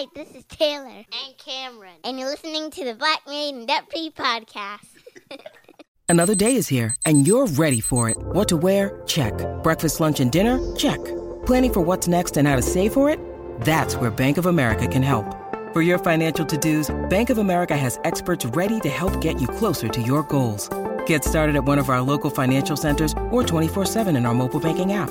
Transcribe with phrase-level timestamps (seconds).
[0.00, 0.86] Hi, this is Taylor.
[0.88, 1.92] And Cameron.
[2.04, 4.86] And you're listening to the Black Married Debt Free Podcast.
[6.08, 8.16] Another day is here, and you're ready for it.
[8.18, 9.02] What to wear?
[9.06, 9.34] Check.
[9.62, 10.56] Breakfast, lunch, and dinner?
[10.74, 11.04] Check.
[11.44, 13.20] Planning for what's next and how to save for it?
[13.60, 15.36] That's where Bank of America can help.
[15.74, 19.46] For your financial to dos, Bank of America has experts ready to help get you
[19.48, 20.70] closer to your goals.
[21.04, 24.94] Get started at one of our local financial centers or 24-7 in our mobile banking
[24.94, 25.10] app.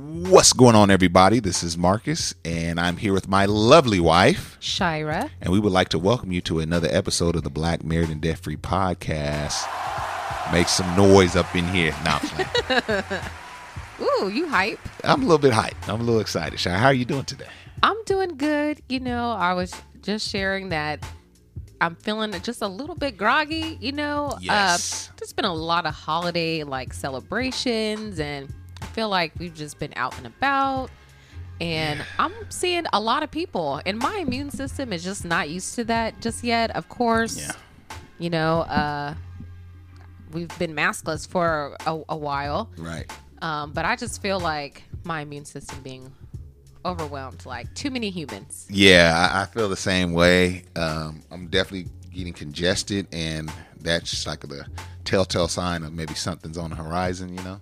[0.00, 1.40] What's going on, everybody?
[1.40, 5.28] This is Marcus, and I'm here with my lovely wife, Shira.
[5.40, 8.20] And we would like to welcome you to another episode of the Black Married and
[8.20, 9.60] Debt Free podcast.
[10.52, 11.92] Make some noise up in here.
[12.04, 12.20] Now,
[14.00, 14.78] Ooh, you hype.
[15.02, 15.88] I'm a little bit hyped.
[15.88, 16.60] I'm a little excited.
[16.60, 17.48] Shira, how are you doing today?
[17.82, 18.80] I'm doing good.
[18.88, 21.04] You know, I was just sharing that
[21.80, 24.38] I'm feeling just a little bit groggy, you know.
[24.40, 25.08] Yes.
[25.08, 28.52] Uh, there's been a lot of holiday like celebrations and
[28.98, 30.90] feel like we've just been out and about
[31.60, 35.76] and I'm seeing a lot of people and my immune system is just not used
[35.76, 36.74] to that just yet.
[36.74, 37.52] Of course, Yeah.
[38.18, 39.14] you know, uh
[40.32, 42.70] we've been maskless for a, a while.
[42.76, 43.08] Right.
[43.40, 46.12] Um, but I just feel like my immune system being
[46.84, 48.66] overwhelmed, like too many humans.
[48.68, 50.64] Yeah, I, I feel the same way.
[50.74, 53.48] Um, I'm definitely getting congested, and
[53.80, 54.66] that's like the
[55.04, 57.60] telltale sign of maybe something's on the horizon, you know?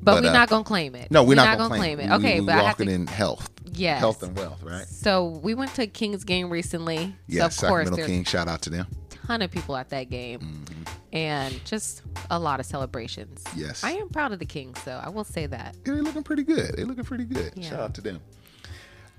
[0.00, 1.10] But, But, we're uh, not gonna claim it.
[1.10, 2.08] No, we're, not, gonna gonna claim, it.
[2.08, 2.92] We- Okay, we, but I have walking to.
[2.92, 3.50] in health.
[3.72, 3.98] Yes.
[4.00, 4.86] Health and wealth, right?
[4.86, 7.14] So we went to King's game recently.
[7.26, 8.86] Yeah, so of course Sacramento King, shout out to them.
[9.12, 10.82] a ton of people at that game, Mm-hmm.
[11.16, 13.44] and just a lot of celebrations.
[13.54, 13.84] Yes.
[13.84, 15.00] I am proud of the Kings, though.
[15.02, 15.74] I will say that.
[15.86, 16.76] Yeah, they're looking pretty good.
[16.76, 17.52] They're looking pretty good.
[17.56, 17.70] Yeah.
[17.70, 18.20] Shout out to them.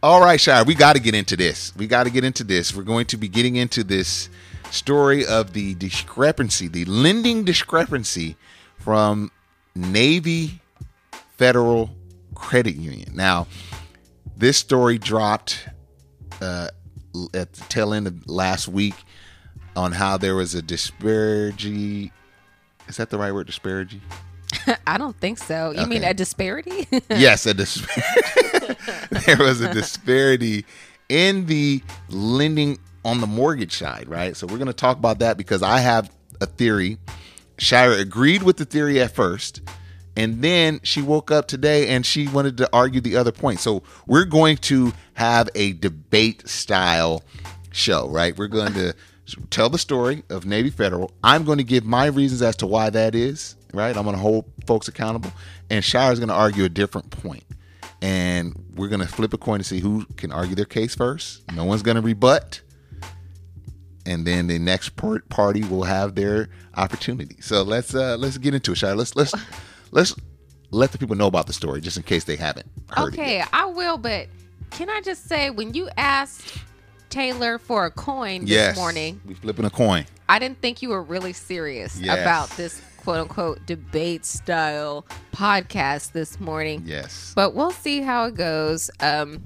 [0.01, 1.75] All right, Shire, we got to get into this.
[1.75, 2.73] We got to get into this.
[2.73, 4.29] We're going to be getting into this
[4.71, 8.35] story of the discrepancy, the lending discrepancy
[8.77, 9.29] from
[9.75, 10.61] Navy
[11.39, 11.89] Federal
[12.35, 13.15] Credit Union.
[13.15, 13.47] Now,
[14.35, 15.69] this story dropped
[16.41, 16.67] uh,
[17.33, 18.95] at the tail end of last week
[19.73, 22.11] on how there was a disparity.
[22.89, 23.47] Is that the right word?
[23.47, 24.01] Disparity?
[24.85, 25.71] I don't think so.
[25.71, 26.89] You mean a disparity?
[27.09, 27.87] yes, a dis-
[29.25, 30.65] there was a disparity
[31.07, 34.35] in the lending on the mortgage side, right?
[34.35, 36.11] So we're going to talk about that because I have
[36.41, 36.97] a theory.
[37.57, 39.61] Shira agreed with the theory at first,
[40.15, 43.59] and then she woke up today and she wanted to argue the other point.
[43.59, 47.23] So we're going to have a debate style
[47.71, 48.37] show, right?
[48.37, 48.95] We're going to
[49.49, 51.11] tell the story of Navy Federal.
[51.23, 53.95] I'm going to give my reasons as to why that is, right?
[53.95, 55.31] I'm going to hold folks accountable,
[55.69, 57.43] and Shira's going to argue a different point.
[58.01, 61.43] And we're going to flip a coin to see who can argue their case first.
[61.53, 62.61] No one's going to rebut
[64.09, 67.37] and then the next part party will have their opportunity.
[67.41, 68.93] So let's uh let's get into it, Shai.
[68.93, 69.33] Let's let's
[69.91, 70.15] let's
[70.71, 73.19] let the people know about the story just in case they haven't heard it.
[73.19, 73.43] okay.
[73.51, 74.27] I will, but
[74.69, 76.57] can I just say when you asked
[77.09, 78.75] Taylor for a coin this Yes.
[78.77, 80.05] morning, we flipping a coin.
[80.27, 82.19] I didn't think you were really serious Yes.
[82.19, 86.83] about this quote unquote debate style podcast this morning.
[86.85, 87.31] Yes.
[87.35, 88.91] But we'll see how it goes.
[88.99, 89.43] Um,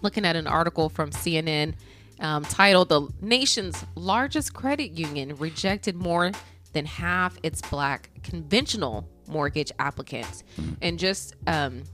[0.00, 1.74] looking at an article from CNN
[2.20, 6.30] um, titled The Nation's Largest Credit Union Rejected More
[6.72, 10.44] Than Half Its Black Conventional Mortgage Applicants.
[10.82, 11.84] And just um,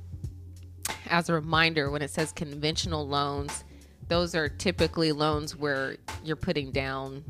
[1.09, 3.65] as a reminder, when it says conventional loans,
[4.09, 7.25] those are typically loans where you're putting down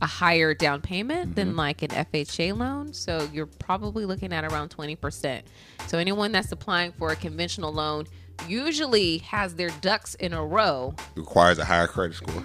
[0.00, 2.92] a higher down payment than like an FHA loan.
[2.92, 5.42] So you're probably looking at around 20%.
[5.86, 8.06] So anyone that's applying for a conventional loan
[8.48, 12.44] usually has their ducks in a row, Requires a higher credit score.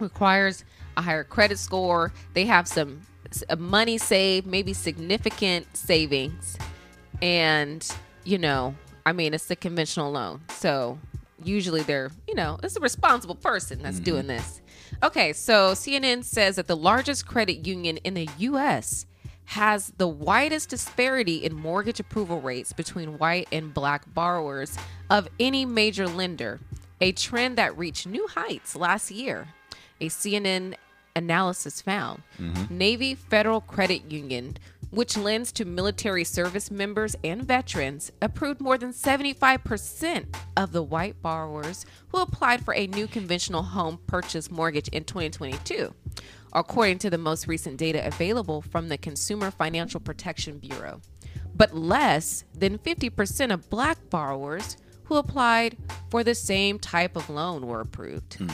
[0.00, 0.64] requires
[0.96, 2.12] a higher credit score.
[2.32, 3.02] They have some
[3.48, 6.56] Uh, money saved, maybe significant savings.
[7.22, 7.86] And,
[8.24, 8.74] you know,
[9.04, 10.42] I mean, it's a conventional loan.
[10.50, 10.98] So
[11.42, 14.04] usually they're, you know, it's a responsible person that's mm-hmm.
[14.04, 14.60] doing this.
[15.02, 19.06] Okay, so CNN says that the largest credit union in the U.S.
[19.46, 24.76] has the widest disparity in mortgage approval rates between white and black borrowers
[25.10, 26.60] of any major lender,
[27.00, 29.48] a trend that reached new heights last year.
[30.00, 30.74] A CNN
[31.16, 32.22] analysis found.
[32.40, 32.78] Mm-hmm.
[32.78, 34.56] Navy Federal Credit Union,
[34.90, 40.26] which lends to military service members and veterans, approved more than 75%
[40.56, 45.92] of the white borrowers who applied for a new conventional home purchase mortgage in 2022,
[46.52, 51.00] according to the most recent data available from the Consumer Financial Protection Bureau.
[51.54, 55.76] But less than 50% of black borrowers who applied
[56.10, 58.34] for the same type of loan were approved.
[58.34, 58.48] Hmm.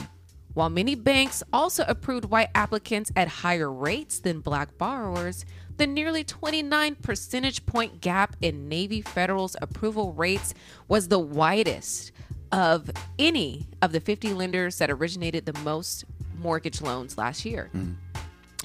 [0.53, 5.45] While many banks also approved white applicants at higher rates than black borrowers,
[5.77, 10.53] the nearly 29 percentage point gap in Navy Federal's approval rates
[10.87, 12.11] was the widest
[12.51, 16.05] of any of the 50 lenders that originated the most
[16.37, 17.69] mortgage loans last year.
[17.71, 17.93] Hmm.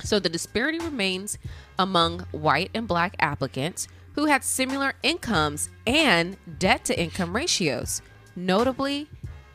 [0.02, 1.38] So the disparity remains
[1.78, 8.02] among white and black applicants who had similar incomes and debt to income ratios.
[8.36, 9.08] Notably,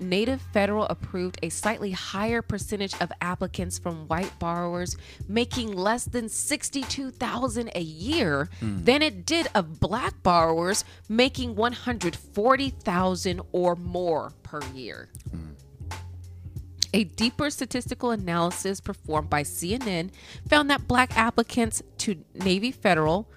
[0.04, 4.98] Navy Federal approved a slightly higher percentage of applicants from white borrowers
[5.28, 8.84] making less than 62,000 a year hmm.
[8.84, 15.10] than it did of black borrowers making 140,000 or more per year.
[15.32, 15.54] Hmm.
[16.94, 20.12] A deeper statistical analysis performed by CNN
[20.48, 23.28] found that black applicants to Navy Federal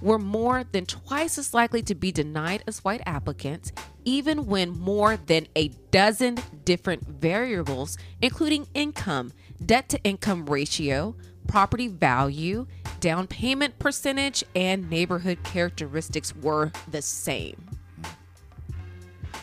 [0.00, 3.72] were more than twice as likely to be denied as white applicants,
[4.04, 9.32] even when more than a dozen different variables, including income,
[9.64, 11.14] debt to income ratio,
[11.46, 12.66] property value,
[13.00, 17.70] down payment percentage, and neighborhood characteristics, were the same.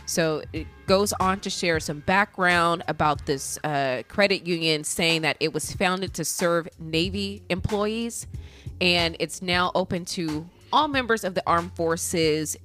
[0.06, 5.36] So it goes on to share some background about this uh, credit union, saying that
[5.42, 8.26] it was founded to serve Navy employees,
[8.82, 12.58] and it's now open to all members of the armed forces,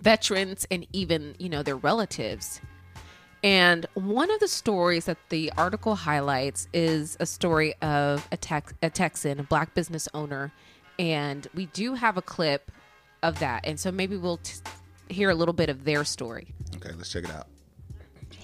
[0.00, 2.60] veterans, and even you know their relatives.
[3.42, 8.72] And one of the stories that the article highlights is a story of a, Tex-
[8.82, 10.52] a Texan, a black business owner,
[10.98, 12.72] and we do have a clip
[13.22, 14.54] of that, and so maybe we'll t-
[15.08, 16.54] hear a little bit of their story.
[16.76, 17.46] Okay, let's check it out.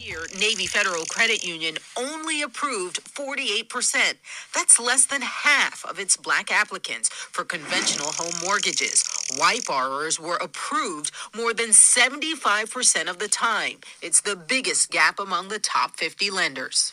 [0.06, 4.14] Year, Navy Federal Credit Union only approved 48%.
[4.54, 9.04] That's less than half of its black applicants for conventional home mortgages.
[9.38, 13.78] White borrowers were approved more than 75% of the time.
[14.02, 16.92] It's the biggest gap among the top 50 lenders.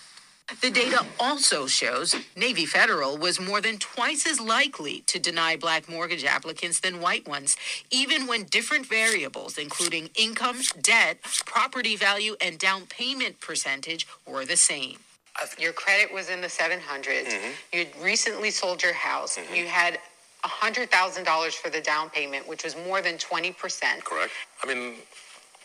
[0.62, 5.88] The data also shows Navy Federal was more than twice as likely to deny black
[5.88, 7.56] mortgage applicants than white ones,
[7.92, 14.58] even when different variables, including income, debt, property value, and down payment percentage, were the
[14.58, 14.98] same.
[15.58, 16.80] your credit was in the 700s.
[17.28, 17.52] Mm-hmm.
[17.72, 19.38] You'd recently sold your house.
[19.38, 19.56] Mm-hmm.
[19.56, 20.00] You had
[20.44, 24.04] $100,000 for the down payment, which was more than 20%.
[24.04, 24.32] Correct.
[24.64, 24.96] I mean,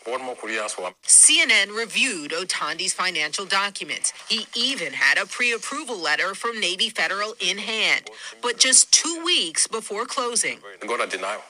[0.05, 0.61] what more could you?
[1.03, 4.13] CNN reviewed Otandi's financial documents.
[4.29, 8.09] He even had a pre approval letter from Navy Federal in hand.
[8.41, 11.41] But just two weeks before closing, Got a denial.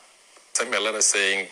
[0.54, 1.48] Send me a letter saying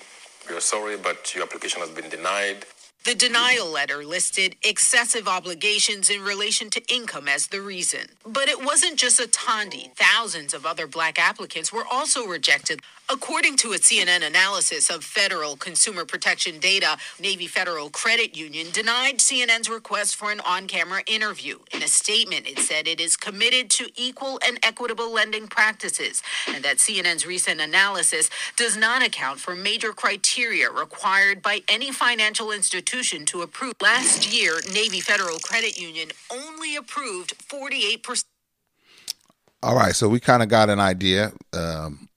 [0.49, 2.65] you're sorry, but your application has been denied.
[3.05, 8.07] The denial letter listed excessive obligations in relation to income as the reason.
[8.25, 9.93] But it wasn't just Otandi.
[9.95, 12.79] Thousands of other black applicants were also rejected.
[13.09, 19.17] According to a CNN analysis of federal consumer protection data, Navy Federal Credit Union denied
[19.17, 21.59] CNN's request for an on camera interview.
[21.73, 26.63] In a statement, it said it is committed to equal and equitable lending practices and
[26.63, 32.92] that CNN's recent analysis does not account for major criteria required by any financial institution
[33.01, 33.73] to approve.
[33.81, 38.23] Last year, Navy Federal Credit Union only approved 48%.
[39.63, 41.31] All right, so we kind of got an idea.
[41.53, 42.07] Um,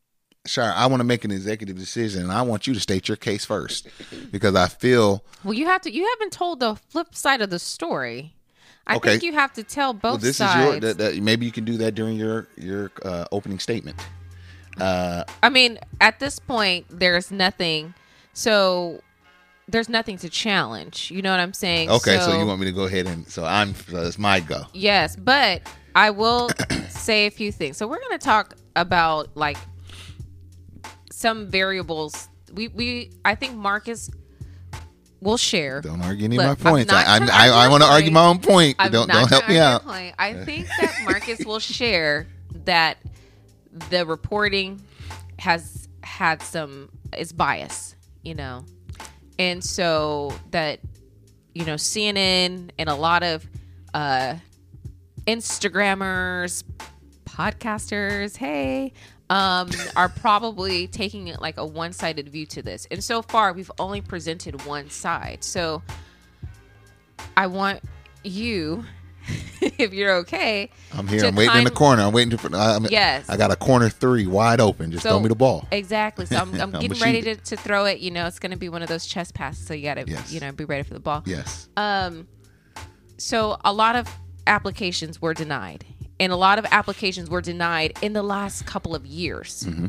[0.44, 3.16] Shire, I want to make an executive decision, and I want you to state your
[3.16, 3.88] case first
[4.30, 5.90] because I feel Well, you have to.
[5.90, 8.34] You haven't told the flip side of the story.
[8.86, 9.12] I Okay.
[9.12, 10.56] think you have to tell both well, this sides.
[10.56, 10.80] is your.
[10.80, 13.98] That, that, maybe you can do that during your your uh, opening statement.
[14.78, 17.94] Uh, I mean, at this point, there's nothing.
[18.34, 19.00] So
[19.68, 21.10] there's nothing to challenge.
[21.10, 21.90] You know what I'm saying?
[21.90, 24.62] Okay, so, you want me to go ahead and so I'm so it's my go.
[24.72, 25.62] Yes, but
[25.94, 26.50] I will
[26.88, 27.76] say a few things.
[27.76, 29.56] So we're going to talk about like
[31.10, 32.28] some variables.
[32.52, 34.10] We we I think Marcus
[35.20, 35.80] will share.
[35.80, 36.92] Don't argue any Look, of my points.
[36.92, 38.76] I, I, I, I want to argue my own point.
[38.78, 39.84] I'm don't don't help me out.
[39.84, 40.14] point.
[40.18, 42.26] I think that Marcus will share
[42.64, 42.98] that
[43.90, 44.80] the reporting
[45.38, 48.64] has had some is bias, you know,
[49.38, 50.80] and so that
[51.54, 53.46] you know CNN and a lot of
[53.94, 54.36] uh,
[55.26, 56.62] Instagrammers,
[57.24, 58.92] podcasters, hey,
[59.30, 62.86] um, are probably taking it like a one-sided view to this.
[62.90, 65.42] And so far, we've only presented one side.
[65.42, 65.82] So
[67.36, 67.80] I want
[68.22, 68.84] you
[69.60, 70.70] if you're okay.
[70.92, 71.24] I'm here.
[71.24, 72.02] I'm waiting in the corner.
[72.02, 72.56] I'm waiting to.
[72.56, 73.28] I'm, Yes.
[73.28, 74.90] I got a corner three wide open.
[74.92, 75.66] Just throw me the ball.
[75.70, 76.26] Exactly.
[76.26, 78.00] So I'm, I'm I'ma getting ready to, to throw it.
[78.00, 79.66] You know, it's going to be one of those chest passes.
[79.66, 80.32] So you got to, Yes.
[80.32, 81.22] you know, be ready for the ball.
[81.26, 81.68] Yes.
[81.76, 82.28] Um,
[83.18, 84.08] so a lot of
[84.46, 85.84] applications were denied,
[86.20, 89.64] and a lot of applications were denied in the last couple of years.
[89.66, 89.86] Mm-hmm.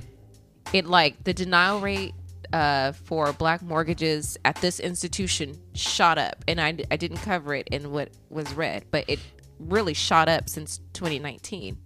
[0.73, 2.13] It like the denial rate
[2.53, 7.67] uh, for black mortgages at this institution shot up, and I, I didn't cover it
[7.69, 9.19] in what was read, but it
[9.59, 11.77] really shot up since 2019.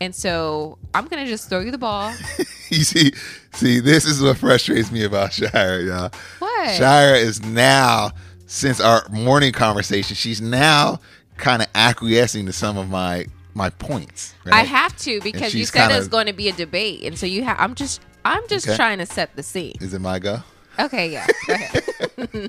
[0.00, 2.14] And so I'm gonna just throw you the ball.
[2.70, 3.12] you see,
[3.52, 6.10] see, this is what frustrates me about Shire, y'all.
[6.38, 6.70] What?
[6.74, 8.10] Shire is now,
[8.46, 11.00] since our morning conversation, she's now
[11.36, 14.34] kind of acquiescing to some of my my points.
[14.44, 17.18] I have to because you said it kinda- was going to be a debate, and
[17.18, 17.56] so you have.
[17.58, 18.76] I'm just I'm just Okay.
[18.76, 19.76] trying to set the scene.
[19.80, 20.38] Is it my go?
[20.78, 21.26] Okay, yeah.
[21.46, 22.46] Go.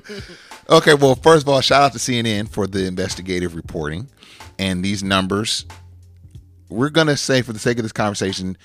[0.70, 4.06] Okay, well, first of all, shout out to CNN for the investigative reporting
[4.58, 5.64] and these numbers.
[6.68, 8.58] We're going to say, for the sake of this conversation,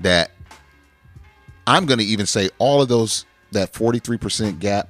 [0.00, 0.30] that
[1.66, 4.88] I'm going to even say all of those, that 43% gap,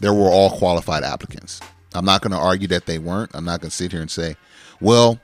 [0.00, 1.60] there were all qualified applicants.
[1.94, 3.30] I'm not going to argue that they weren't.
[3.34, 4.34] I'm not going to sit here and say,
[4.80, 5.20] well,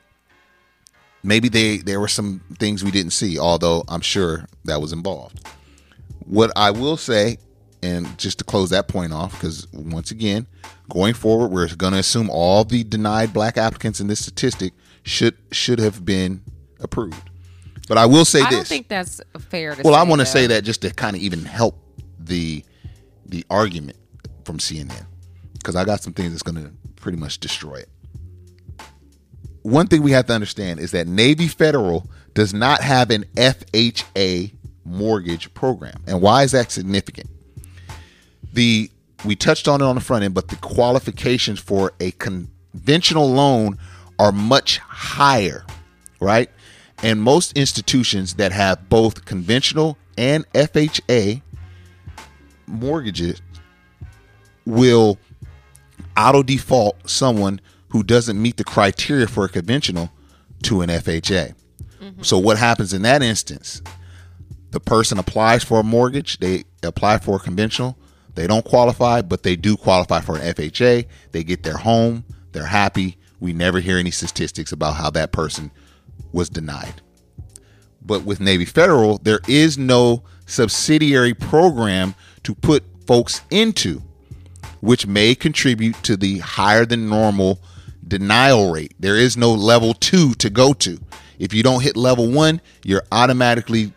[1.24, 5.44] maybe they there were some things we didn't see, although I'm sure that was involved.
[6.24, 7.38] What I will say,
[7.82, 10.46] and just to close that point off, because once again,
[10.88, 15.36] going forward, we're going to assume all the denied black applicants in this statistic should
[15.52, 16.42] should have been
[16.80, 17.30] approved.
[17.88, 18.52] But I will say I this.
[18.52, 19.94] I don't think that's fair to well.
[19.94, 21.78] I want to say that just to kind of even help
[22.18, 22.64] the
[23.26, 23.98] the argument
[24.44, 25.06] from CNN,
[25.52, 27.88] because I got some things that's going to pretty much destroy it.
[29.62, 34.52] One thing we have to understand is that Navy Federal does not have an FHA
[34.84, 36.02] mortgage program.
[36.06, 37.28] And why is that significant?
[38.52, 38.90] The
[39.24, 43.78] we touched on it on the front end, but the qualifications for a conventional loan
[44.18, 45.64] are much higher,
[46.20, 46.50] right?
[47.02, 51.42] And most institutions that have both conventional and FHA
[52.66, 53.42] mortgages
[54.66, 55.18] will
[56.16, 60.10] auto default someone who doesn't meet the criteria for a conventional
[60.62, 61.54] to an FHA.
[62.00, 62.22] Mm-hmm.
[62.22, 63.82] So what happens in that instance?
[64.74, 67.96] The person applies for a mortgage, they apply for a conventional,
[68.34, 71.06] they don't qualify, but they do qualify for an FHA.
[71.30, 73.16] They get their home, they're happy.
[73.38, 75.70] We never hear any statistics about how that person
[76.32, 77.02] was denied.
[78.04, 84.02] But with Navy Federal, there is no subsidiary program to put folks into,
[84.80, 87.60] which may contribute to the higher than normal
[88.08, 88.94] denial rate.
[88.98, 90.98] There is no level two to go to.
[91.38, 93.92] If you don't hit level one, you're automatically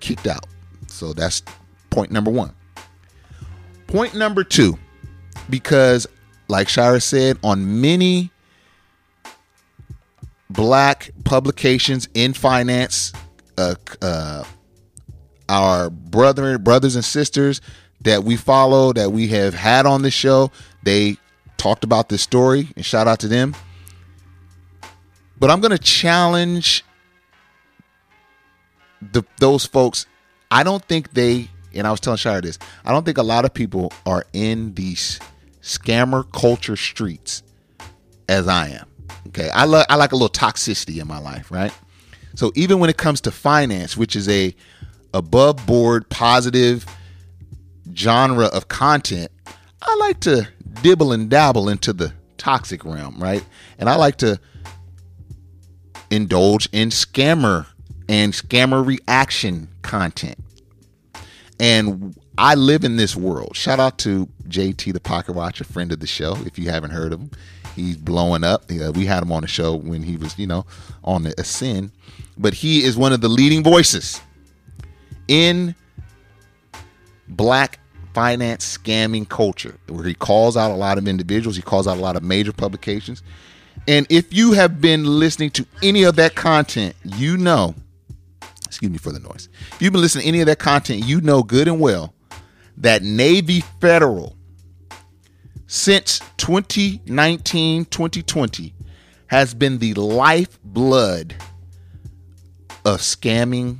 [0.00, 0.46] kicked out.
[0.86, 1.42] So that's
[1.90, 2.54] point number one.
[3.86, 4.78] Point number two,
[5.48, 6.06] because
[6.48, 8.30] like Shira said, on many
[10.48, 13.12] black publications in finance,
[13.56, 14.44] uh, uh,
[15.48, 17.60] our brother brothers and sisters
[18.02, 20.50] that we follow, that we have had on the show,
[20.82, 21.16] they
[21.56, 23.54] talked about this story, and shout out to them.
[25.38, 26.84] But I'm going to challenge
[29.00, 30.06] the those folks.
[30.50, 32.58] I don't think they, and I was telling Shire this.
[32.84, 35.20] I don't think a lot of people are in these
[35.62, 37.42] scammer culture streets
[38.28, 38.86] as I am.
[39.28, 41.72] Okay, I like I like a little toxicity in my life, right?
[42.34, 44.54] So even when it comes to finance, which is a
[45.12, 46.86] above board positive
[47.94, 49.30] genre of content,
[49.82, 50.48] I like to
[50.82, 53.44] dibble and dabble into the toxic realm, right?
[53.78, 54.40] And I like to
[56.10, 57.66] indulge in scammer
[58.10, 60.36] and scammer reaction content.
[61.60, 63.54] And I live in this world.
[63.54, 66.36] Shout out to JT the Pocket Watch, a friend of the show.
[66.44, 67.30] If you haven't heard of him,
[67.76, 68.68] he's blowing up.
[68.68, 70.66] We had him on the show when he was, you know,
[71.04, 71.92] on the ascend.
[72.36, 74.20] But he is one of the leading voices
[75.28, 75.76] in
[77.28, 77.78] black
[78.12, 82.00] finance scamming culture, where he calls out a lot of individuals, he calls out a
[82.00, 83.22] lot of major publications.
[83.86, 87.76] And if you have been listening to any of that content, you know,
[88.70, 89.48] excuse me for the noise.
[89.72, 92.14] If you've been listening to any of that content, you know good and well
[92.76, 94.36] that Navy Federal
[95.66, 98.72] since 2019, 2020
[99.26, 101.34] has been the lifeblood
[102.84, 103.78] of scamming,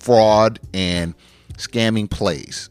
[0.00, 1.14] fraud, and
[1.54, 2.70] scamming plays.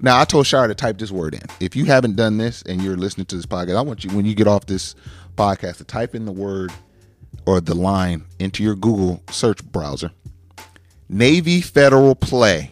[0.00, 1.42] Now, I told Shire to type this word in.
[1.60, 4.26] If you haven't done this and you're listening to this podcast, I want you, when
[4.26, 4.96] you get off this
[5.36, 6.72] podcast, to type in the word
[7.46, 10.12] or the line into your Google search browser
[11.08, 12.70] Navy Federal Play.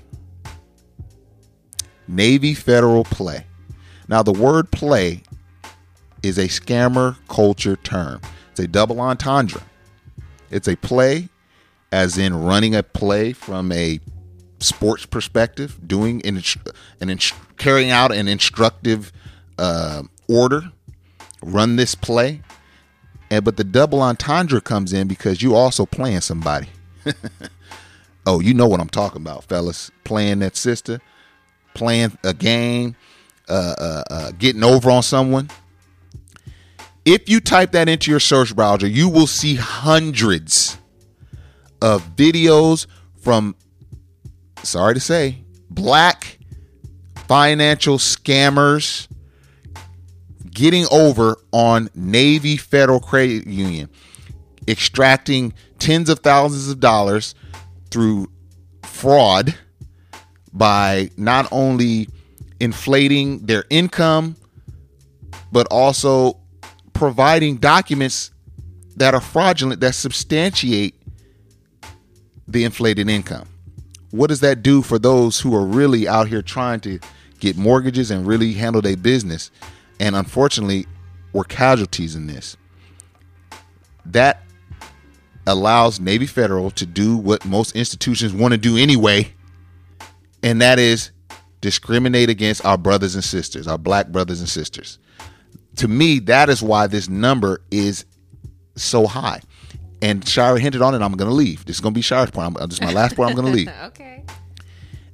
[2.07, 3.45] Navy Federal Play.
[4.09, 5.23] Now, the word play
[6.23, 8.21] is a scammer culture term.
[8.51, 9.63] It's a double entendre.
[10.51, 11.29] It's a play,
[11.93, 14.01] as in running a play from a
[14.61, 16.43] sports perspective, doing an,
[17.01, 17.19] an
[17.57, 19.13] carrying out an instructive
[19.59, 20.63] uh, order,
[21.43, 22.41] run this play.
[23.31, 26.69] And but the double entendre comes in because you also playing somebody.
[28.27, 29.91] oh, you know what I'm talking about, fellas.
[30.05, 31.01] Playing that sister,
[31.75, 32.97] playing a game,
[33.49, 35.51] uh, uh, uh, getting over on someone.
[37.05, 40.79] If you type that into your search browser, you will see hundreds
[41.81, 42.87] of videos
[43.21, 43.57] from,
[44.63, 45.39] sorry to say,
[45.71, 46.39] black
[47.27, 49.08] financial scammers
[50.59, 53.89] getting over on Navy Federal Credit Union,
[54.67, 57.37] extracting tens of thousands of dollars
[57.93, 58.29] through
[58.83, 59.55] fraud
[60.53, 62.09] by not only
[62.59, 64.35] inflating their income,
[65.53, 66.37] but also
[66.93, 68.33] providing documents
[68.97, 70.97] that are fraudulent that substantiate
[72.49, 73.47] the inflated income.
[74.11, 76.99] What does that do for those who are really out here trying to
[77.39, 79.53] get mortgages and really handle their business?
[80.01, 80.87] And unfortunately,
[81.33, 82.57] we're casualties in this.
[84.07, 84.43] That
[85.47, 89.33] allows Navy Federal to do what most institutions want to do anyway,
[90.43, 91.11] and that is
[91.61, 94.99] discriminate against our brothers and sisters, our black brothers and sisters.
[95.77, 98.05] To me, that is why this number is
[98.77, 99.41] so high.
[100.01, 101.03] And Shira hinted on it.
[101.03, 101.65] I'm going to leave.
[101.65, 102.57] This is going to be Shira's point.
[102.61, 103.31] I'm, this is my last point.
[103.31, 103.69] I'm going to leave.
[103.85, 104.25] okay.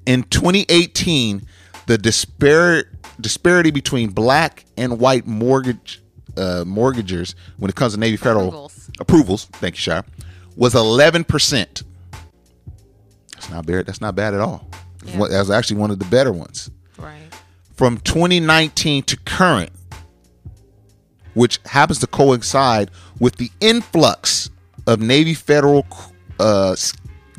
[0.07, 1.47] In 2018,
[1.87, 2.89] the disparity
[3.21, 6.03] disparity between black and white mortgage
[6.37, 8.91] uh, mortgagers when it comes to Navy Federal Approvals.
[8.99, 10.05] approvals, thank you, Shire,
[10.57, 11.83] was 11%.
[13.33, 13.87] That's not bad.
[13.87, 14.69] That's not bad at all.
[15.05, 15.19] Yeah.
[15.29, 16.71] That was actually one of the better ones.
[16.99, 17.21] Right.
[17.77, 19.71] From 2019 to current,
[21.35, 24.51] which happens to coincide with the influx
[24.87, 25.87] of Navy Federal
[26.41, 26.75] uh,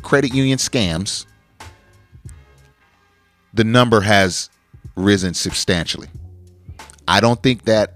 [0.02, 1.26] credit union scams,
[3.56, 4.50] the number has
[4.96, 6.08] risen substantially.
[7.08, 7.96] I don't think that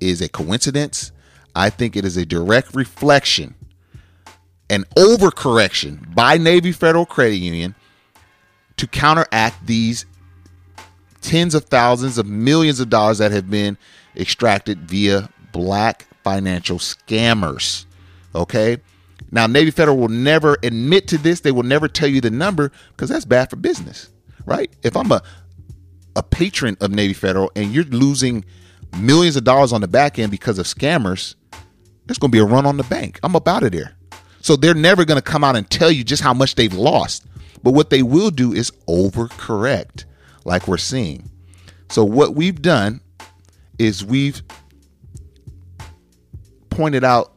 [0.00, 1.12] is a coincidence.
[1.54, 3.54] I think it is a direct reflection,
[4.70, 7.74] an overcorrection by Navy Federal Credit Union
[8.76, 10.04] to counteract these
[11.20, 13.78] tens of thousands of millions of dollars that have been
[14.16, 17.86] extracted via black financial scammers.
[18.34, 18.78] Okay?
[19.30, 21.40] Now, Navy Federal will never admit to this.
[21.40, 24.10] They will never tell you the number because that's bad for business,
[24.46, 24.70] right?
[24.82, 25.22] If I'm a
[26.16, 28.44] a patron of Navy Federal and you're losing
[28.98, 31.34] millions of dollars on the back end because of scammers,
[32.06, 33.18] there's going to be a run on the bank.
[33.22, 33.96] I'm up out of there.
[34.40, 37.26] So they're never going to come out and tell you just how much they've lost.
[37.62, 40.04] But what they will do is overcorrect,
[40.44, 41.30] like we're seeing.
[41.88, 43.00] So what we've done
[43.78, 44.42] is we've
[46.68, 47.32] pointed out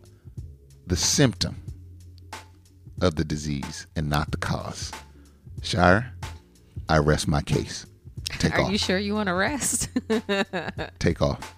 [0.86, 1.62] the symptom
[3.02, 4.92] of the disease and not the cause.
[5.62, 6.14] Shire,
[6.90, 7.86] I rest my case.
[8.40, 8.72] Take Are off.
[8.72, 9.90] you sure you want to rest?
[11.00, 11.56] Take off.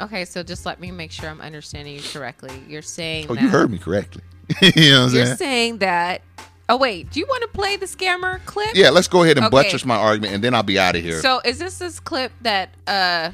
[0.00, 2.52] okay, so just let me make sure I'm understanding you correctly.
[2.68, 4.22] You're saying Oh, that you heard me correctly.
[4.62, 5.36] you know what I'm You're saying?
[5.36, 6.22] saying that.
[6.68, 8.70] Oh wait, do you want to play the scammer clip?
[8.74, 9.50] Yeah, let's go ahead and Okay.
[9.64, 11.20] buttress my argument, and then I'll be out of here.
[11.20, 13.30] So is this this clip that uh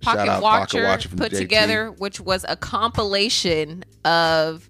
[0.00, 1.38] Pocket out Pocket Watcher, Watcher put JT.
[1.38, 4.68] together, which was a compilation of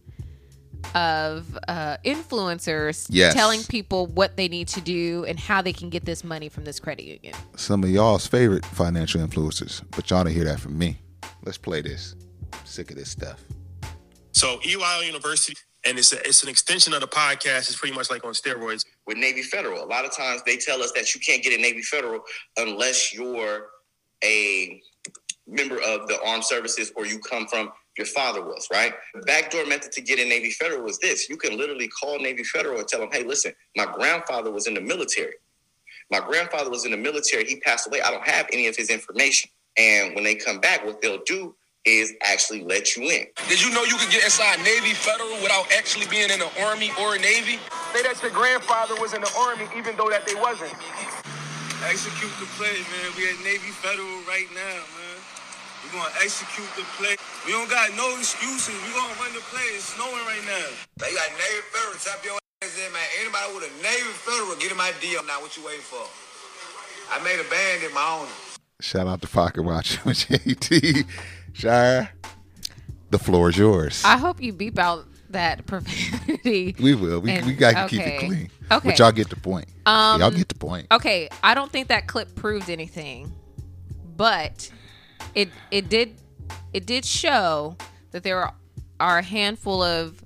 [0.94, 3.34] of uh, influencers Yes.
[3.34, 6.64] telling people what they need to do and how they can get this money from
[6.64, 7.34] this credit union.
[7.56, 10.98] Some of y'all's favorite financial influencers, but y'all don't hear that from me.
[11.44, 12.14] Let's play this.
[12.64, 13.40] sick of this stuff.
[14.32, 17.68] So EYL University, and it's a, it's an extension of the podcast.
[17.68, 18.84] It's pretty much like on steroids.
[19.06, 19.84] with Navy Federal.
[19.84, 22.20] A lot of times they tell us that you can't get a Navy Federal
[22.56, 23.66] unless you're
[24.24, 24.80] a
[25.46, 28.94] member of the armed services or you come from your father was, right?
[29.14, 31.28] The backdoor method to get in Navy Federal was this.
[31.28, 34.74] You can literally call Navy Federal and tell them, hey, listen, my grandfather was in
[34.74, 35.34] the military.
[36.10, 37.44] My grandfather was in the military.
[37.44, 38.00] He passed away.
[38.00, 39.50] I don't have any of his information.
[39.78, 43.26] And when they come back, what they'll do is actually let you in.
[43.48, 46.92] Did you know you could get inside Navy Federal without actually being in the Army
[47.00, 47.58] or Navy?
[47.92, 50.72] Say that your grandfather was in the Army, even though that they wasn't.
[51.88, 53.10] Execute the play, man.
[53.16, 55.01] We at Navy Federal right now, man.
[55.92, 57.16] We gonna execute the play.
[57.44, 58.72] We don't got no excuses.
[58.86, 59.60] We gonna run the play.
[59.76, 60.66] It's snowing right now.
[60.96, 61.98] They got Navy Federal.
[62.00, 63.02] Tap your ass in, man.
[63.20, 65.40] Anybody with a Navy Federal, get in my DM now.
[65.42, 66.04] What you waiting for?
[67.12, 68.28] I made a band in my own.
[68.80, 71.04] Shout out to Pocket Watch with JT.
[71.52, 72.10] Shire,
[73.10, 74.02] the floor is yours.
[74.04, 76.74] I hope you beep out that profanity.
[76.80, 77.20] we will.
[77.20, 78.50] We, And- we got to keep it clean.
[78.70, 78.88] Okay.
[78.88, 79.66] But y'all get the point.
[79.84, 80.86] Um, y'all get the point.
[80.90, 83.30] Okay, I don't think that clip proved anything,
[84.16, 84.70] but
[85.34, 86.14] it it did
[86.72, 87.76] it did show
[88.12, 88.54] that there are,
[89.00, 90.22] are a handful of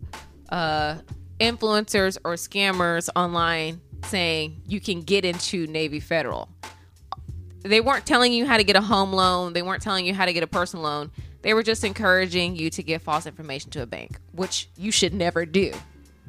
[0.51, 0.97] uh,
[1.40, 6.49] influencers or scammers online saying you can get into Navy Federal.
[7.62, 9.53] They weren't telling you how to get a home loan.
[9.53, 11.11] They weren't telling you how to get a personal loan.
[11.42, 15.14] They were just encouraging you to give false information to a bank, which you should
[15.14, 15.73] never do,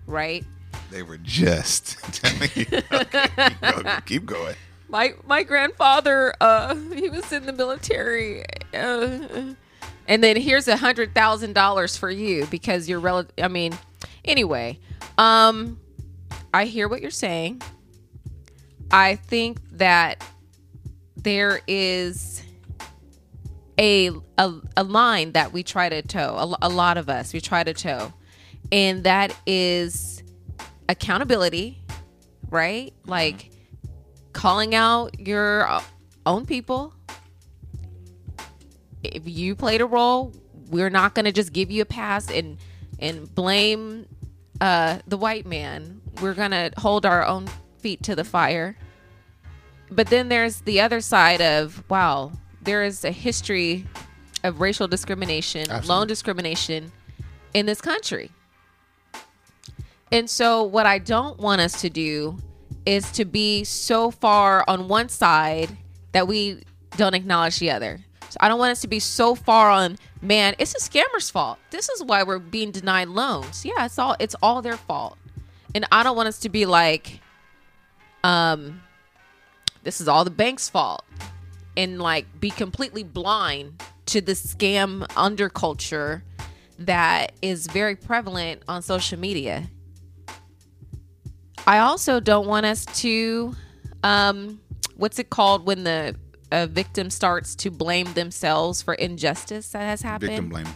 [0.08, 0.44] right?
[0.90, 2.66] They were just telling you.
[2.92, 4.56] Okay, keep, going, keep going.
[4.90, 8.44] my my grandfather uh he was in the military
[10.08, 13.77] and then here's a hundred thousand dollars for you because you're relative i mean
[14.25, 14.77] anyway
[15.17, 15.80] um
[16.53, 17.62] i hear what you're saying
[18.91, 20.23] i think that
[21.15, 22.43] there is
[23.80, 27.41] a a, a line that we try to toe a, a lot of us we
[27.41, 28.13] try to toe
[28.71, 30.23] and that is
[30.89, 31.82] accountability
[32.49, 33.51] right like
[34.38, 35.67] calling out your
[36.27, 36.93] own people.
[39.13, 40.34] If you played a role,
[40.70, 42.58] we're not going to just give you a pass and
[43.00, 44.08] and blame
[44.60, 46.02] uh, the white man.
[46.22, 47.48] We're going to hold our own
[47.80, 48.76] feet to the fire.
[49.89, 53.86] But then there's the other side of wow, there is a history
[54.43, 55.88] of racial discrimination, Absolutely.
[55.88, 56.91] loan discrimination
[57.54, 58.32] in this country.
[60.12, 62.38] And so, what I don't want us to do
[62.86, 65.76] is to be so far on one side
[66.13, 66.63] that we
[66.96, 68.00] don't acknowledge the other.
[68.39, 71.60] I don't want us to be so far on, man, it's a scammer's fault.
[71.71, 73.65] This is why we're being denied loans.
[73.65, 75.17] Yeah, it's all it's all their fault.
[75.76, 77.19] And I don't want us to be like
[78.23, 78.82] um
[79.84, 81.06] this is all the bank's fault
[81.78, 86.23] and like be completely blind to the scam underculture
[86.80, 89.69] that is very prevalent on social media.
[91.65, 93.54] I also don't want us to,
[94.04, 94.62] um,
[94.95, 96.15] what's it called when the
[96.51, 100.31] a victim starts to blame themselves for injustice that has happened?
[100.31, 100.67] Victim blame.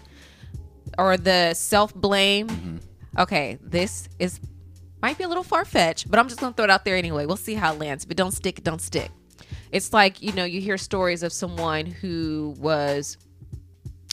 [0.97, 2.47] Or the self blame.
[2.47, 2.77] Mm-hmm.
[3.19, 4.39] Okay, this is
[5.01, 7.25] might be a little far fetched, but I'm just gonna throw it out there anyway.
[7.25, 8.05] We'll see how it lands.
[8.05, 9.11] But don't stick, don't stick.
[9.71, 13.17] It's like you know you hear stories of someone who was,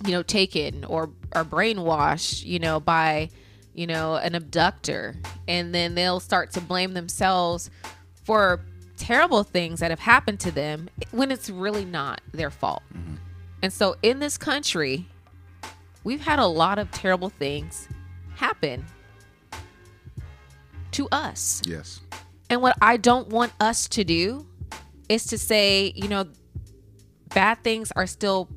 [0.04, 3.30] you know, taken or or brainwashed, you know, by
[3.74, 5.14] you know, an abductor,
[5.46, 7.70] and then they'll start to blame themselves
[8.24, 8.64] for
[8.98, 12.82] terrible things that have happened to them when it's really not their fault.
[12.94, 13.14] Mm-hmm.
[13.62, 15.06] And so in this country,
[16.04, 17.88] we've had a lot of terrible things
[18.36, 18.84] happen
[20.92, 21.62] to us.
[21.64, 22.00] Yes.
[22.50, 24.46] And what I don't want us to do
[25.08, 26.26] is to say, you know,
[27.34, 28.48] bad things are still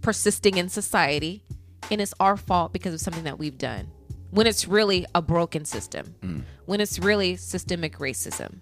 [0.00, 1.42] persisting in society
[1.90, 3.90] and it's our fault because of something that we've done.
[4.30, 6.42] When it's really a broken system, mm.
[6.66, 8.58] when it's really systemic racism.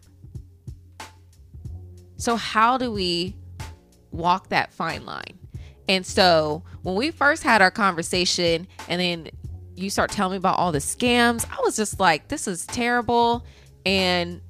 [2.19, 3.37] So, how do we
[4.11, 5.39] walk that fine line?
[5.89, 9.31] And so, when we first had our conversation, and then
[9.77, 13.45] you start telling me about all the scams, I was just like, this is terrible.
[13.87, 14.41] And,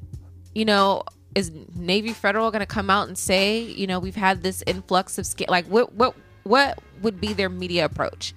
[0.55, 1.03] you know,
[1.35, 5.19] is Navy Federal going to come out and say, you know, we've had this influx
[5.19, 5.49] of scam?
[5.49, 8.35] Like, what, what, what would be their media approach?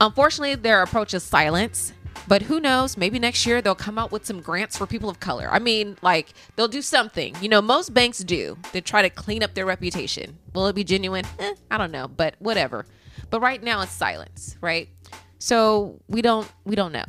[0.00, 1.92] Unfortunately, their approach is silence.
[2.28, 2.98] But who knows?
[2.98, 5.48] Maybe next year they'll come out with some grants for people of color.
[5.50, 7.34] I mean, like they'll do something.
[7.40, 8.58] You know, most banks do.
[8.72, 10.38] They try to clean up their reputation.
[10.54, 11.24] Will it be genuine?
[11.38, 12.84] Eh, I don't know, but whatever.
[13.30, 14.90] But right now it's silence, right?
[15.38, 17.04] So we don't we don't know.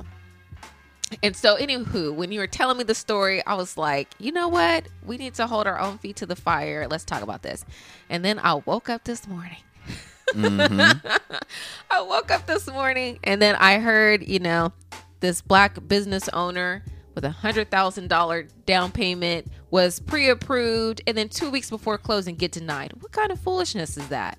[1.24, 4.48] And so, anywho, when you were telling me the story, I was like, you know
[4.48, 4.88] what?
[5.04, 6.88] We need to hold our own feet to the fire.
[6.88, 7.66] Let's talk about this.
[8.10, 9.58] And then I woke up this morning.
[10.36, 14.72] I woke up this morning and then I heard, you know,
[15.20, 16.84] this black business owner
[17.16, 22.36] with a hundred thousand dollar down payment was pre-approved and then two weeks before closing
[22.36, 22.94] get denied.
[23.02, 24.38] What kind of foolishness is that?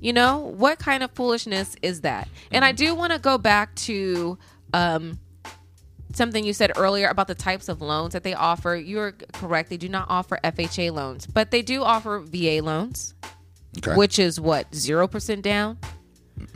[0.00, 2.28] You know, what kind of foolishness is that?
[2.52, 4.38] And I do want to go back to
[4.72, 5.18] um
[6.14, 8.74] something you said earlier about the types of loans that they offer.
[8.74, 9.68] You're correct.
[9.68, 13.14] They do not offer FHA loans, but they do offer VA loans,
[13.78, 13.94] Okay.
[13.94, 15.78] which is what, 0% down?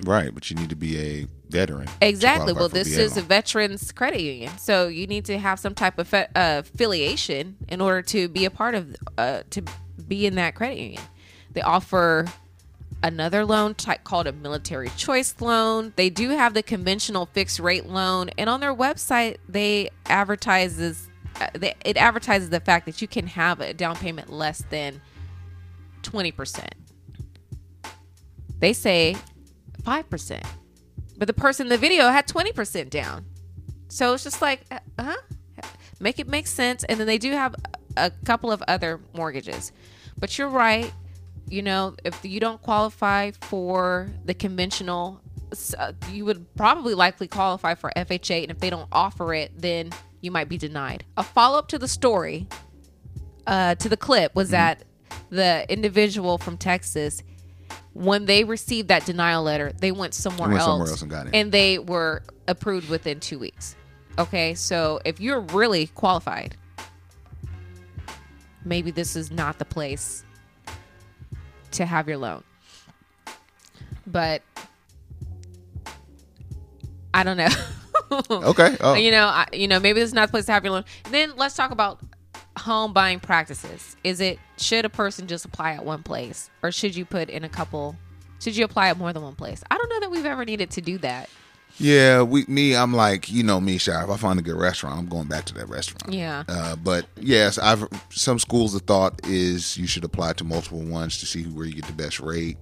[0.04, 1.88] right, but you need to be a veteran.
[2.00, 2.52] Exactly.
[2.52, 6.08] Well, this is a veterans credit union, so you need to have some type of
[6.08, 9.62] fe- uh, affiliation in order to be a part of uh, to
[10.08, 11.02] be in that credit union.
[11.52, 12.26] They offer
[13.02, 15.92] another loan type called a military choice loan.
[15.96, 21.08] They do have the conventional fixed rate loan, and on their website they advertises
[21.40, 25.00] uh, they, it advertises the fact that you can have a down payment less than
[26.02, 26.74] twenty percent.
[28.58, 29.16] They say
[29.82, 30.44] five percent,
[31.20, 33.26] but the person in the video had twenty percent down.
[33.86, 35.16] So it's just like, uh huh,
[36.00, 36.82] make it make sense.
[36.84, 37.54] And then they do have
[37.96, 39.70] a couple of other mortgages,
[40.18, 40.92] but you're right.
[41.50, 45.20] you know, if you don't qualify for the conventional,
[45.76, 48.42] uh, you would probably likely qualify for FHA.
[48.42, 51.04] And if they don't offer it, then you might be denied.
[51.16, 52.46] A follow up to the story,
[53.46, 54.52] uh, to the clip, was mm-hmm.
[54.52, 54.84] that
[55.30, 57.22] the individual from Texas,
[57.92, 61.26] when they received that denial letter, they went somewhere, went else, somewhere else and got
[61.26, 61.34] it.
[61.34, 63.76] And they were approved within two weeks.
[64.18, 66.56] Okay, so if you're really qualified,
[68.64, 70.24] maybe this is not the place
[71.72, 72.42] to have your loan.
[74.06, 74.42] But
[77.14, 77.48] I don't know.
[78.30, 78.76] okay.
[78.80, 78.94] Oh.
[78.94, 80.84] You know, I, you know, maybe this is not the place to have your loan.
[81.10, 82.00] Then let's talk about
[82.58, 83.96] home buying practices.
[84.04, 87.44] Is it should a person just apply at one place, or should you put in
[87.44, 87.96] a couple?
[88.40, 89.62] Should you apply at more than one place?
[89.70, 91.28] I don't know that we've ever needed to do that.
[91.78, 94.02] Yeah, we me, I'm like, you know me, Shy.
[94.02, 96.12] If I find a good restaurant, I'm going back to that restaurant.
[96.12, 96.44] Yeah.
[96.48, 101.18] Uh, but yes, I've some schools of thought is you should apply to multiple ones
[101.20, 102.58] to see where you get the best rate,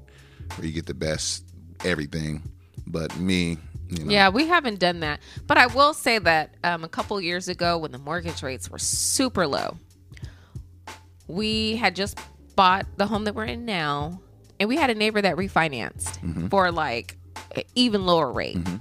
[0.56, 1.44] where you get the best
[1.84, 2.42] everything.
[2.86, 4.10] But me, you know.
[4.10, 5.20] Yeah, we haven't done that.
[5.46, 8.78] But I will say that um, a couple years ago, when the mortgage rates were
[8.78, 9.76] super low,
[11.26, 12.18] we had just
[12.56, 14.20] bought the home that we're in now,
[14.58, 16.48] and we had a neighbor that refinanced mm-hmm.
[16.48, 17.16] for like
[17.54, 18.58] an even lower rate.
[18.58, 18.76] Mm-hmm.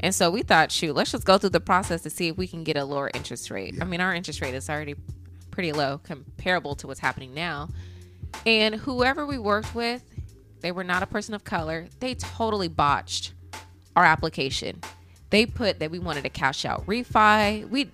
[0.00, 2.46] And so we thought, shoot, let's just go through the process to see if we
[2.46, 3.74] can get a lower interest rate.
[3.74, 3.84] Yeah.
[3.84, 4.94] I mean, our interest rate is already
[5.50, 7.70] pretty low comparable to what's happening now.
[8.44, 10.04] And whoever we worked with,
[10.60, 11.86] they were not a person of color.
[12.00, 13.32] They totally botched
[13.96, 14.80] our application.
[15.30, 17.68] They put that we wanted to cash out refi.
[17.68, 17.90] We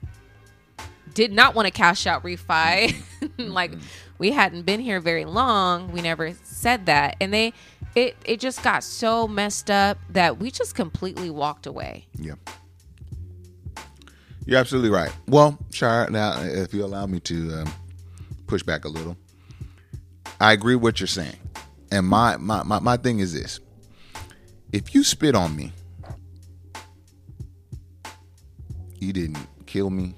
[1.14, 2.94] did not want to cash out refi.
[3.38, 3.72] like
[4.18, 5.92] we hadn't been here very long.
[5.92, 7.16] We never said that.
[7.20, 7.54] And they
[7.94, 12.06] it it just got so messed up that we just completely walked away.
[12.18, 12.34] Yeah.
[14.44, 15.12] You're absolutely right.
[15.28, 17.72] Well, Shire, now if you allow me to um,
[18.48, 19.16] push back a little,
[20.40, 21.36] I agree with what you're saying.
[21.92, 23.60] And my, my, my, my thing is this
[24.72, 25.72] if you spit on me,
[29.02, 30.14] you didn't kill me,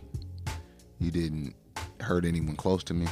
[0.98, 1.54] you didn't
[2.00, 3.06] hurt anyone close to me,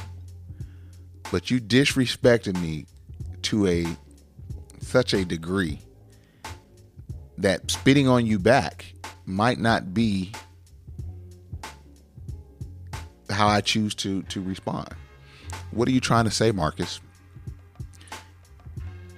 [1.31, 2.85] but you disrespected me
[3.41, 3.85] to a
[4.79, 5.79] such a degree
[7.39, 8.93] that spitting on you back
[9.25, 10.31] might not be
[13.29, 14.89] how I choose to to respond.
[15.71, 16.99] What are you trying to say, Marcus?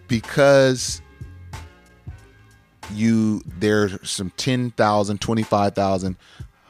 [0.08, 1.02] Because
[2.94, 6.18] you there's some ten thousand, twenty five thousand,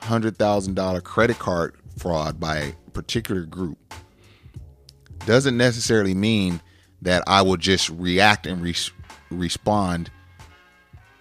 [0.01, 3.78] hundred thousand dollar credit card fraud by a particular group
[5.25, 6.62] doesn't necessarily mean
[7.01, 8.75] that I will just react and re-
[9.30, 10.10] respond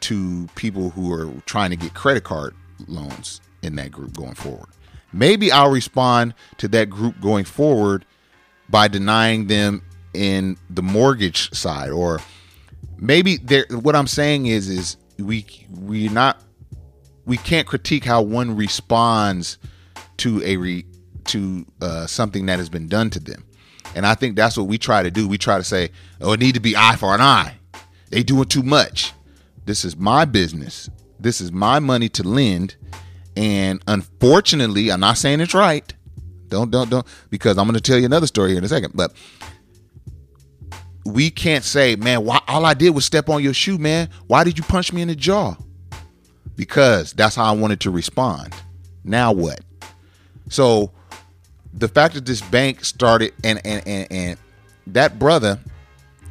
[0.00, 2.54] to people who are trying to get credit card
[2.86, 4.68] loans in that group going forward.
[5.12, 8.04] Maybe I'll respond to that group going forward
[8.68, 12.20] by denying them in the mortgage side or
[12.98, 16.40] maybe there what I'm saying is is we we not
[17.26, 19.58] we can't critique how one responds
[20.18, 20.84] to a re,
[21.26, 23.44] to uh, something that has been done to them.
[23.94, 25.28] And I think that's what we try to do.
[25.28, 27.56] We try to say, oh, it need to be eye for an eye.
[28.10, 29.12] They doing too much.
[29.64, 30.90] This is my business.
[31.18, 32.76] This is my money to lend.
[33.36, 35.92] And unfortunately, I'm not saying it's right.
[36.48, 38.92] Don't don't don't because I'm going to tell you another story here in a second.
[38.94, 39.12] But
[41.04, 44.08] we can't say, man, why, all I did was step on your shoe, man.
[44.26, 45.56] Why did you punch me in the jaw?
[46.56, 48.54] Because that's how I wanted to respond.
[49.04, 49.60] Now what?
[50.48, 50.92] So
[51.72, 54.38] the fact that this bank started and and and, and
[54.88, 55.58] that brother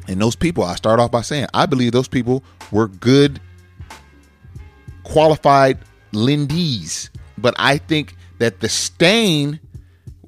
[0.08, 3.40] and those people, I start off by saying, I believe those people were good,
[5.02, 5.78] qualified
[6.12, 7.10] lendees.
[7.38, 9.60] But I think that the stain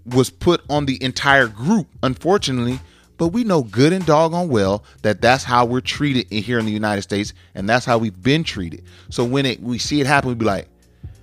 [0.06, 2.80] was put on the entire group, unfortunately.
[3.18, 6.72] But we know good and doggone well that that's how we're treated here in the
[6.72, 8.84] United States, and that's how we've been treated.
[9.10, 10.68] So when it, we see it happen, we be like,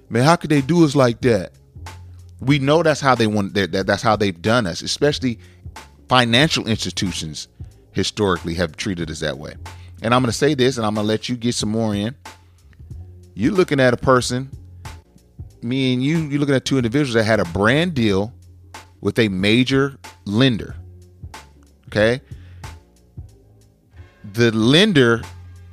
[0.10, 1.51] man, how could they do us like that?
[2.39, 3.71] We know that's how they want that.
[3.86, 5.39] That's how they've done us, especially
[6.10, 7.47] financial institutions
[7.91, 9.56] historically have treated us that way.
[10.01, 11.95] And I'm going to say this, and I'm going to let you get some more
[11.95, 12.15] in.
[13.36, 14.49] You're looking at a person,
[15.62, 18.34] me and you, you're looking at two individuals that had a brand deal
[18.99, 20.75] with a major lender.
[21.93, 22.21] Okay.
[24.34, 25.21] The lender,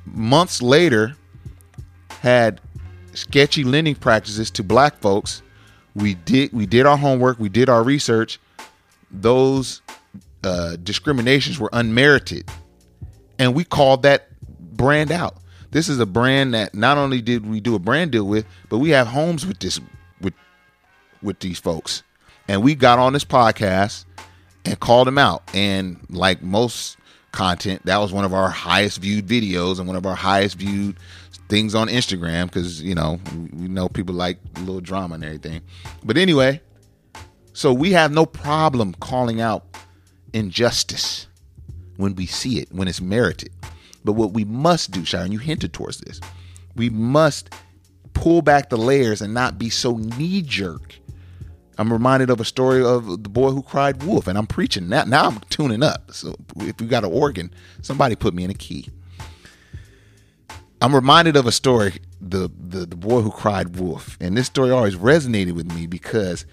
[0.05, 1.15] months later,
[2.19, 2.61] had
[3.15, 5.41] sketchy lending practices to black folks.
[5.95, 8.39] We did we did our homework, we did our research.
[9.09, 9.81] Those
[10.43, 12.47] uh, discriminations were unmerited,
[13.39, 14.27] and we called that
[14.77, 15.37] brand out.
[15.71, 18.77] This is a brand that not only did we do a brand deal with, but
[18.77, 19.81] we have homes with this
[20.21, 20.35] with
[21.23, 22.03] with these folks,
[22.47, 24.05] and we got on this podcast
[24.65, 25.43] and called them out.
[25.53, 26.97] And like most
[27.31, 27.85] content.
[27.85, 30.97] That was one of our highest viewed videos and one of our highest viewed
[31.47, 33.19] things on Instagram because you know
[33.53, 35.61] we know people like a little drama and everything.
[36.03, 36.61] But anyway,
[37.53, 39.65] so we have no problem calling out
[40.33, 41.27] injustice
[41.97, 43.51] when we see it, when it's merited.
[44.03, 46.19] But what we must do, Sharon, you hinted towards this,
[46.75, 47.53] we must
[48.13, 50.95] pull back the layers and not be so knee jerk.
[51.77, 55.03] I'm reminded of a story of the boy who cried wolf, and I'm preaching now.
[55.05, 56.11] Now I'm tuning up.
[56.11, 58.89] So if you got an organ, somebody put me in a key.
[60.81, 64.71] I'm reminded of a story, the, the the boy who cried wolf, and this story
[64.71, 66.45] always resonated with me because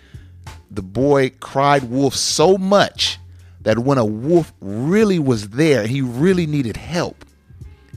[0.71, 3.19] the boy cried wolf so much
[3.63, 7.25] that when a wolf really was there, he really needed help.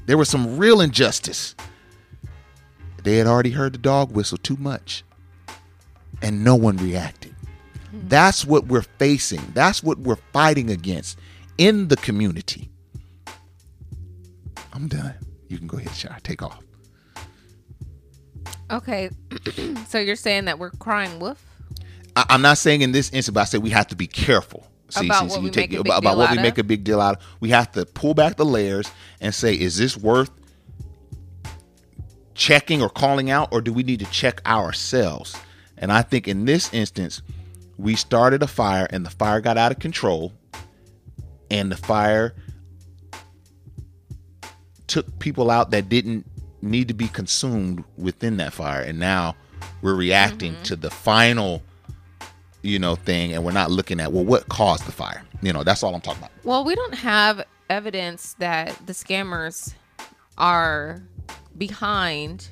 [0.05, 1.53] There was some real injustice.
[3.03, 5.03] They had already heard the dog whistle too much,
[6.21, 7.35] and no one reacted.
[7.93, 9.41] That's what we're facing.
[9.53, 11.19] That's what we're fighting against
[11.57, 12.69] in the community.
[14.73, 15.13] I'm done.
[15.47, 16.17] You can go ahead, Shai.
[16.23, 16.63] Take off.
[18.71, 19.09] Okay,
[19.87, 21.45] so you're saying that we're crying wolf?
[22.15, 24.65] I, I'm not saying in this instance, but I say we have to be careful.
[24.95, 27.23] About what we make a big about, what we make a big deal out of.
[27.39, 30.31] We have to pull back the layers and say, is this worth
[32.33, 35.35] checking or calling out, or do we need to check ourselves?
[35.81, 37.21] And I think in this instance,
[37.77, 40.31] we started a fire and the fire got out of control,
[41.49, 42.33] and the fire
[44.87, 46.25] took people out that didn't
[46.61, 49.35] need to be consumed within that fire, and now
[49.81, 50.63] we're reacting Mm-hmm.
[50.63, 51.63] to the final,
[52.61, 55.23] you know, thing, and we're not looking at well, what caused the fire.
[55.41, 56.31] You know, that's all I'm talking about.
[56.43, 59.73] Well, we don't have evidence that the scammers
[60.37, 61.01] are
[61.57, 62.49] behind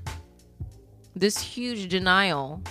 [1.15, 2.63] this huge denial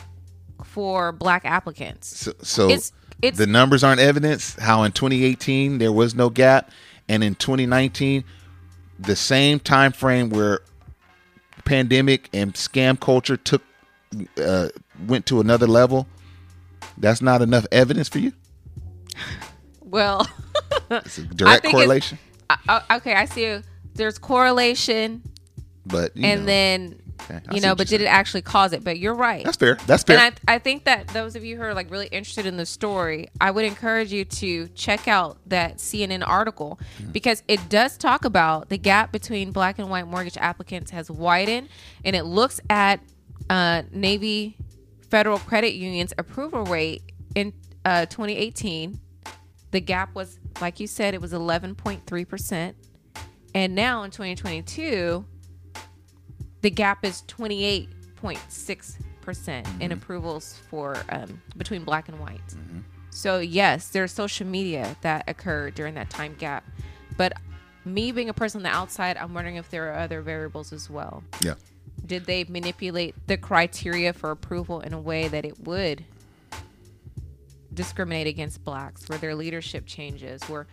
[0.69, 2.07] for black applicants.
[2.19, 4.55] So, so It's- it's- the numbers aren't evidence.
[4.61, 6.71] How in 2018 there was no gap,
[7.09, 8.23] and in 2019,
[8.99, 10.61] the same time frame where
[11.65, 13.63] pandemic and scam culture took
[14.43, 14.69] uh,
[15.07, 16.07] went to another level.
[16.97, 18.33] That's not enough evidence for you.
[19.83, 20.29] Well,
[20.91, 22.19] It's a direct correlation,
[22.51, 23.63] I, okay, I see.
[23.95, 25.23] There's correlation,
[25.87, 28.83] but you and know, then okay, you know, but did it actually cause it?
[28.85, 29.45] But you're right.
[29.45, 29.77] That's fair.
[29.87, 30.19] That's fair.
[30.19, 32.67] And I, I think that those of you who are like really interested in the
[32.67, 37.13] story, I would encourage you to check out that CNN article Mm-hmm.
[37.13, 41.69] because it does talk about the gap between black and white mortgage applicants has widened,
[42.05, 43.01] and it looks at
[43.51, 44.57] uh, Navy
[45.11, 47.03] Federal Credit Union's approval rate
[47.35, 47.53] in
[47.85, 49.01] uh, 2018.
[49.71, 52.77] The gap was, like you said, it was 11.3 percent,
[53.55, 55.25] and now in 2022
[56.61, 62.41] the gap is 28.6 percent in approvals for um, between black and white.
[63.11, 66.65] So yes, there's social media that occurred during that time gap,
[67.17, 67.35] but
[67.85, 70.89] me being a person on the outside, I'm wondering if there are other variables as
[70.89, 71.23] well.
[71.41, 71.55] yeah.
[72.07, 76.05] Did they manipulate the criteria for approval in a way that it would
[77.75, 79.07] discriminate against blacks?
[79.11, 80.49] Were there leadership changes?
[80.49, 80.67] Were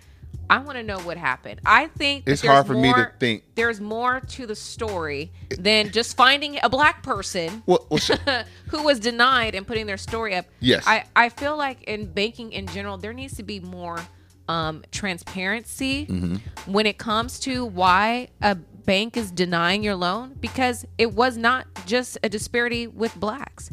[0.50, 1.60] I want to know what happened.
[1.65, 3.43] I think It's hard for me to think.
[3.56, 8.00] There's more to the story than just finding a black person Well, well,
[8.69, 10.45] who was denied and putting their story up.
[10.60, 10.84] Yes.
[10.86, 14.00] I, I feel like in banking in general, there needs to be more
[14.48, 16.71] um, transparency Mm-hmm.
[16.71, 21.65] when it comes to why a bank is denying your loan because it was not
[21.88, 23.71] just a disparity with blacks.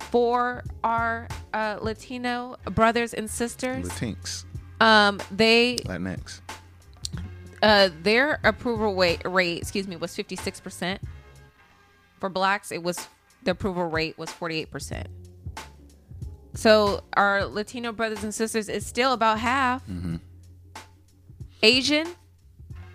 [0.00, 4.44] For our uh, Latino brothers and sisters, Latinx,
[4.80, 6.40] um, they Latinx.
[7.62, 10.98] uh, their approval rate, rate, excuse me, was 56%.
[12.18, 13.08] For blacks, it was
[13.42, 15.06] the approval rate was 48%.
[16.54, 19.82] So our Latino brothers and sisters is still about half.
[21.62, 22.06] Asian.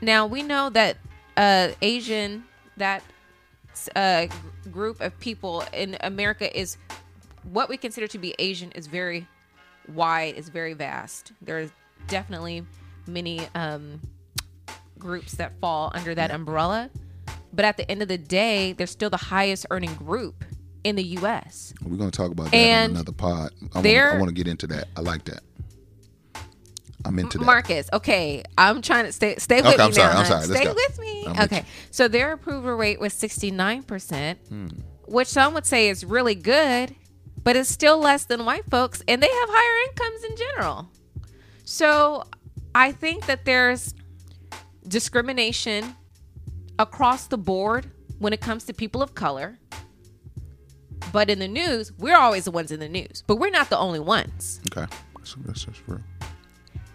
[0.01, 0.97] Now we know that
[1.37, 2.43] uh, Asian
[2.77, 3.03] that
[3.95, 4.27] uh,
[4.71, 6.77] group of people in America is
[7.43, 9.27] what we consider to be Asian is very
[9.89, 11.31] wide, is very vast.
[11.41, 11.71] There's
[12.07, 12.65] definitely
[13.07, 14.01] many um,
[14.97, 16.89] groups that fall under that umbrella.
[17.53, 20.43] But at the end of the day, they're still the highest earning group
[20.83, 21.73] in the U.S.
[21.83, 23.51] We're gonna talk about that And on another pod.
[23.73, 24.87] I want to get into that.
[24.97, 25.41] I like that.
[27.05, 27.45] I'm into that.
[27.45, 30.19] Marcus, okay, I'm trying to stay stay with Okay, me I'm sorry, now.
[30.21, 30.47] I'm sorry.
[30.47, 30.73] Let's Stay go.
[30.73, 31.25] with me.
[31.27, 31.63] I'm okay, you.
[31.91, 34.67] so their approval rate was 69 percent, Hmm.
[35.07, 36.95] which some would say is really good,
[37.45, 40.89] but it's still less than white folks, and they have higher incomes in general.
[41.63, 42.23] So
[42.73, 43.93] I think that there's
[44.87, 45.95] discrimination
[46.79, 47.89] across the board
[48.19, 49.59] when it comes to people of color.
[51.13, 53.77] But in the news, we're always the ones in the news, but we're not the
[53.77, 54.59] only ones.
[54.71, 56.01] Okay, that's, that's, that's real.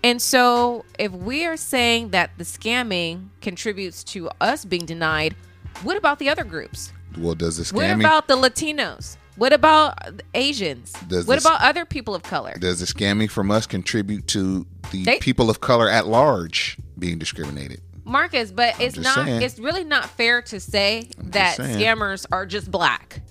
[0.02, 5.36] And so, if we are saying that the scamming contributes to us being denied,
[5.84, 6.92] what about the other groups?
[7.16, 7.74] Well, does the scamming?
[7.74, 9.16] What about the Latinos?
[9.40, 10.92] What about Asians?
[11.08, 12.52] Does what this- about other people of color?
[12.60, 17.16] does the scamming from us contribute to the They- people of color at large being
[17.18, 17.80] discriminated?
[18.04, 19.14] Marcus, but it's not.
[19.14, 19.40] saying.
[19.40, 23.22] It's really not fair to say that scammers are just black.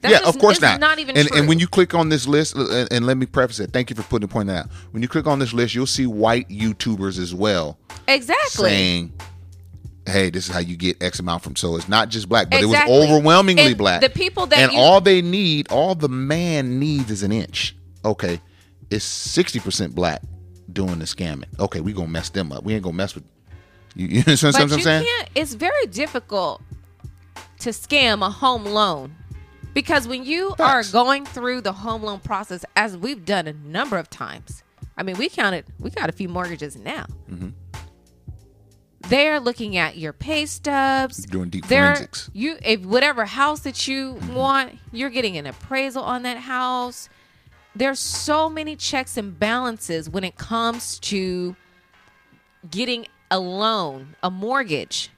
[0.00, 0.78] That's yeah, just- of course not.
[0.78, 3.26] Not even and, and when you click on this list, uh, and, and let me
[3.26, 3.72] preface it.
[3.72, 4.68] Thank you for putting the point out.
[4.92, 9.12] When you click on this list, you'll see white YouTubers as well exactly, saying,
[10.08, 12.60] "Hey, this is how you get X amount from." So it's not just black, but
[12.62, 12.94] Exactly.
[12.94, 14.00] it was overwhelmingly And black.
[14.00, 17.76] the people that and you- all they need, all the man needs, is an inch.
[18.04, 18.40] Okay,
[18.90, 20.22] it's sixty percent black
[20.72, 21.44] doing the scamming.
[21.58, 22.64] Okay, we gonna mess them up.
[22.64, 23.30] We ain't gonna mess with you.
[24.08, 25.04] You understand but what I'm you saying?
[25.06, 25.28] can't.
[25.34, 26.62] It's very difficult
[27.60, 29.14] to scam a home loan
[29.74, 30.90] because when you Facts.
[30.90, 34.62] are going through the home loan process, as we've done a number of times.
[34.96, 35.64] I mean, we counted.
[35.78, 37.06] We got a few mortgages now.
[37.30, 37.50] Mm-hmm.
[39.08, 41.24] They're looking at your pay stubs.
[41.24, 42.30] Doing deep They're- forensics.
[42.32, 44.34] You, if whatever house that you Mm-hmm.
[44.34, 47.08] want, you're getting an appraisal on that house.
[47.74, 51.54] There's so many checks and balances when it comes to
[52.70, 55.10] getting a loan, a mortgage.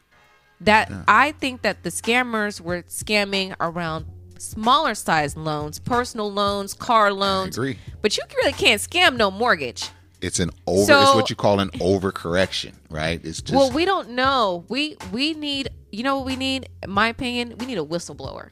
[0.62, 4.04] That I think that the scammers were scamming around
[4.36, 7.56] smaller size loans, personal loans, car loans.
[7.56, 7.78] agree.
[8.02, 9.88] But you really can't scam no mortgage.
[10.20, 10.92] It's an over.
[10.92, 13.20] it's what you call an overcorrection, right?
[13.24, 14.64] It's just well, we don't know.
[14.68, 16.68] We we need, you know what we need?
[16.82, 18.50] In my opinion, we need a whistleblower.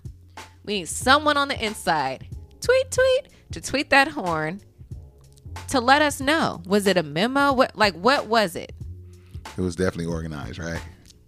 [0.64, 2.28] We need someone on the inside.
[2.60, 4.60] Tweet, tweet, to tweet that horn
[5.68, 6.62] to let us know.
[6.66, 7.52] Was it a memo?
[7.52, 8.72] What like what was it?
[9.56, 10.80] it was definitely organized, right?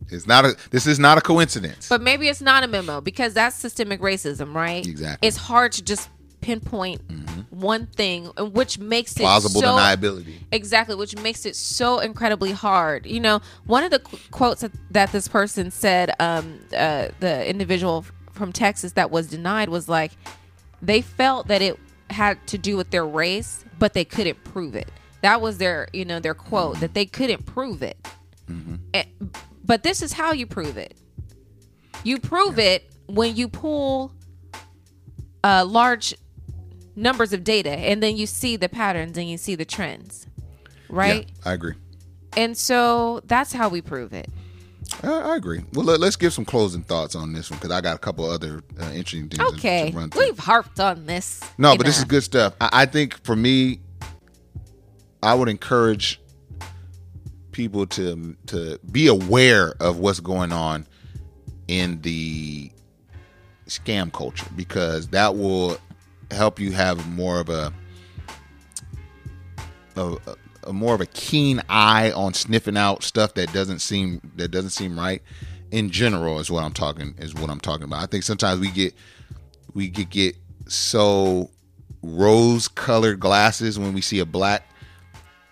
[0.09, 0.57] It's not a.
[0.71, 1.89] This is not a coincidence.
[1.89, 4.87] But maybe it's not a memo because that's systemic racism, right?
[4.87, 5.27] Exactly.
[5.27, 6.09] It's hard to just
[6.41, 7.03] pinpoint
[7.51, 10.39] one thing, which makes it Plausible so, deniability.
[10.53, 13.07] Exactly, which makes it so incredibly hard.
[13.07, 17.49] You know, one of the qu- quotes that, that this person said, um, uh, the
[17.49, 20.13] individual from Texas that was denied was like,
[20.81, 21.79] they felt that it
[22.09, 24.91] had to do with their race, but they couldn't prove it.
[25.23, 27.97] That was their, you know, their quote that they couldn't prove it.
[28.95, 29.05] Eh,
[29.65, 30.97] but this is how you prove it.
[32.03, 34.13] You prove it when you pull
[35.45, 36.15] uh, large
[36.97, 40.27] numbers of data and then you see the patterns and you see the trends,
[40.89, 41.27] right?
[41.29, 41.75] Yeah, I agree.
[42.37, 44.29] And so that's how we prove it.
[45.03, 45.63] I, I agree.
[45.73, 48.29] Well, let, us give some closing thoughts on this one because I got a couple
[48.29, 50.23] other uh, interesting things Okay, to run through.
[50.23, 51.41] we've harped on this.
[51.59, 52.55] No, but this is good stuff.
[52.61, 53.81] I, I think for me,
[55.23, 56.21] I would encourage
[57.53, 60.87] people to to be aware of what's going on
[61.69, 62.71] in the
[63.67, 65.77] scam culture because that will
[66.31, 67.73] help you have more of a
[69.97, 70.17] a,
[70.65, 74.71] a, more of a keen eye on sniffing out stuff that doesn't seem that doesn't
[74.71, 75.23] seem right
[75.71, 78.03] in general is what I'm talking is what I'm talking about.
[78.03, 78.95] I think sometimes we get
[79.75, 81.51] we get get so
[82.03, 84.65] rose colored glasses when we see a black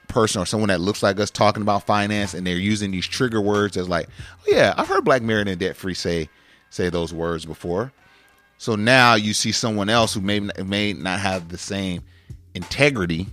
[0.08, 3.40] person or someone that looks like us talking about finance and they're using these trigger
[3.40, 4.08] words as like,
[4.40, 6.28] oh yeah, I've heard black married and debt free say
[6.70, 7.92] say those words before.
[8.58, 12.02] So now you see someone else who may may not have the same
[12.54, 13.28] integrity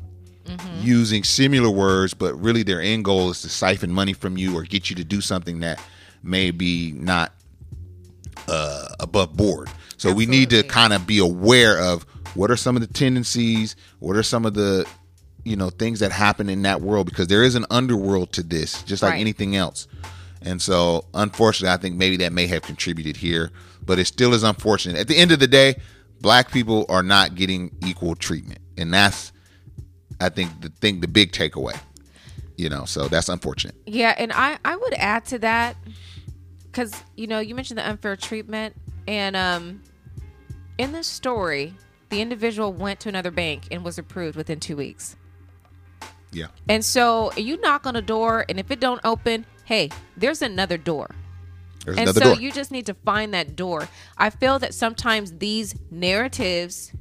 [0.81, 4.61] using similar words, but really their end goal is to siphon money from you or
[4.63, 5.81] get you to do something that
[6.21, 7.31] may be not
[8.47, 9.69] uh, above board.
[9.97, 12.03] So we need to kind of be aware of
[12.35, 14.85] what are some of the tendencies, what are some of the
[15.43, 18.83] you know things that happen in that world because there is an underworld to this,
[18.83, 19.21] just like Right.
[19.21, 19.87] anything else.
[20.41, 23.51] And so, unfortunately, I think maybe that may have contributed here,
[23.85, 24.97] but it still is unfortunate.
[24.97, 25.75] At the end of the day,
[26.21, 29.31] black people are not getting equal treatment, and that's,
[30.19, 31.77] I think, the thing, the big takeaway.
[32.57, 33.75] You know, so that's unfortunate.
[33.85, 35.75] Yeah, and I I would add to that
[36.63, 38.75] because you know you mentioned the unfair treatment,
[39.07, 39.81] and um,
[40.77, 41.73] in this story,
[42.09, 45.17] the individual went to another bank and was approved within two weeks.
[46.31, 46.47] Yeah.
[46.67, 50.77] And so you knock on a door, and if it don't open, hey, there's another
[50.77, 51.09] door.
[51.85, 52.35] There's and so door.
[52.35, 53.87] you just need to find that door.
[54.17, 56.91] I feel that sometimes these narratives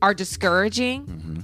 [0.00, 1.06] are discouraging.
[1.06, 1.40] Mm-hmm.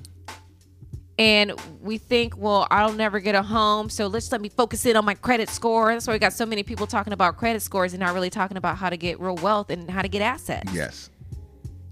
[1.17, 4.97] And we think, well, I'll never get a home, so let's let me focus in
[4.97, 5.93] on my credit score.
[5.93, 8.57] That's why we got so many people talking about credit scores and not really talking
[8.57, 10.73] about how to get real wealth and how to get assets.
[10.73, 11.11] yes.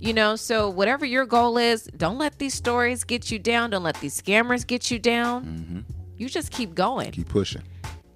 [0.01, 3.71] You know, so whatever your goal is, don't let these stories get you down.
[3.71, 5.85] Don't let these scammers get you down.
[6.17, 7.13] You just keep going.
[7.13, 7.23] Mm-hmm.
[7.23, 7.63] Keep pushing.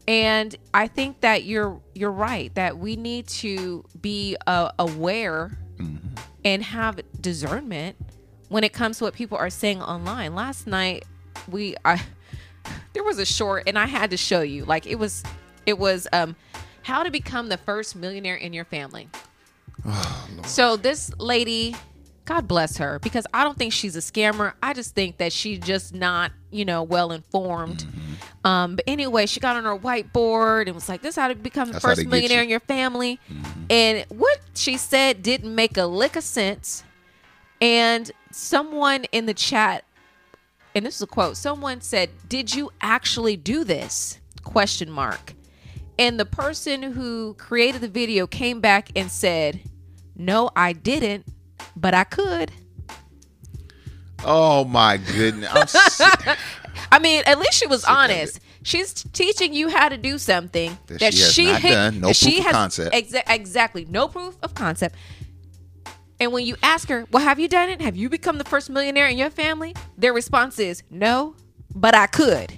[0.08, 5.58] And I think that you're you're right that we need to be uh, aware
[6.46, 7.96] and have discernment
[8.48, 10.34] when it comes to what people are saying online.
[10.36, 11.04] Last night,
[11.48, 12.00] we I
[12.92, 14.64] there was a short, and I had to show you.
[14.64, 15.22] Like it was,
[15.66, 16.36] it was um,
[16.82, 19.08] how to become the first millionaire in your family.
[20.44, 21.74] so this lady,
[22.26, 24.54] God bless her, because I don't think she's a scammer.
[24.60, 27.84] I just think that she's just not, you know, well informed.
[27.84, 28.46] Mm-hmm.
[28.46, 31.36] Um, but anyway, she got on her whiteboard and was like, "This is how to
[31.36, 32.44] become the first millionaire you.
[32.44, 33.20] in your family."
[33.70, 36.82] And what she said didn't make a lick of sense.
[37.60, 39.84] And someone in the chat,
[40.74, 45.34] and this is a quote, someone said, "Did you actually do this?" Question mark.
[45.96, 49.60] And the person who created the video came back and said,
[50.16, 51.26] "No, I didn't,
[51.76, 52.50] but I could."
[54.24, 56.00] Oh my goodness.
[56.92, 58.40] I mean, at least she was Sick honest.
[58.62, 62.00] She's teaching you how to do something That that, she has not hit- done.
[62.00, 62.94] No that she proof of has- concept.
[62.94, 64.96] exa- exactly, no proof of concept.
[66.18, 67.80] And when you ask her, "Well, have you done it?
[67.82, 71.36] Have you become the first millionaire in your family?" Their response is, "No,
[71.74, 72.54] but I could."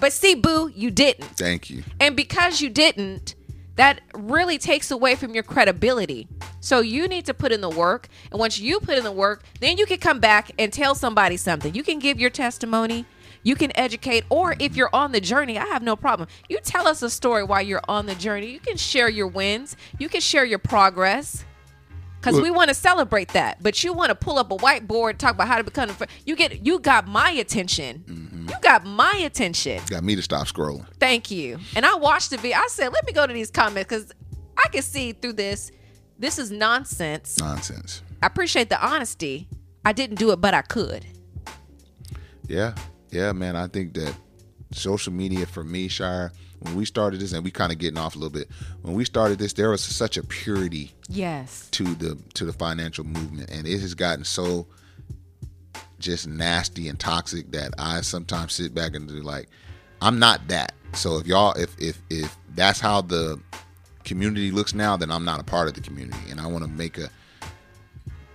[0.00, 1.36] But see, boo, you didn't.
[1.36, 1.84] Thank you.
[2.00, 3.36] And because you didn't,
[3.82, 6.28] that really takes away from your credibility.
[6.60, 8.08] So you need to put in the work.
[8.30, 11.36] And once you put in the work, then you can come back and tell somebody
[11.36, 11.74] something.
[11.74, 13.06] You can give your testimony.
[13.42, 16.28] You can educate, or if you're on the journey, I have no problem.
[16.48, 18.52] You tell us a story while you're on the journey.
[18.52, 19.76] You can share your wins.
[19.98, 21.44] You can share your progress.
[22.20, 25.34] Because we want to celebrate that, but you want to pull up a whiteboard, talk
[25.34, 25.90] about how to become.
[25.90, 28.04] a fr- You get, you got my attention.
[28.06, 28.31] Mm.
[28.48, 29.80] You got my attention.
[29.88, 30.86] Got me to stop scrolling.
[30.98, 31.58] Thank you.
[31.76, 32.56] And I watched the video.
[32.56, 34.12] I said, let me go to these comments because
[34.56, 35.70] I can see through this.
[36.18, 37.38] This is nonsense.
[37.38, 38.02] Nonsense.
[38.22, 39.48] I appreciate the honesty.
[39.84, 41.04] I didn't do it, but I could.
[42.46, 42.74] Yeah.
[43.10, 43.56] Yeah, man.
[43.56, 44.14] I think that
[44.72, 48.14] social media for me, Shire, when we started this, and we kind of getting off
[48.14, 48.48] a little bit.
[48.82, 51.68] When we started this, there was such a purity Yes.
[51.72, 54.66] to the to the financial movement, and it has gotten so
[56.02, 59.48] just nasty and toxic that I sometimes sit back and do like,
[60.02, 60.72] I'm not that.
[60.92, 63.40] So if y'all, if if if that's how the
[64.04, 66.70] community looks now, then I'm not a part of the community, and I want to
[66.70, 67.08] make a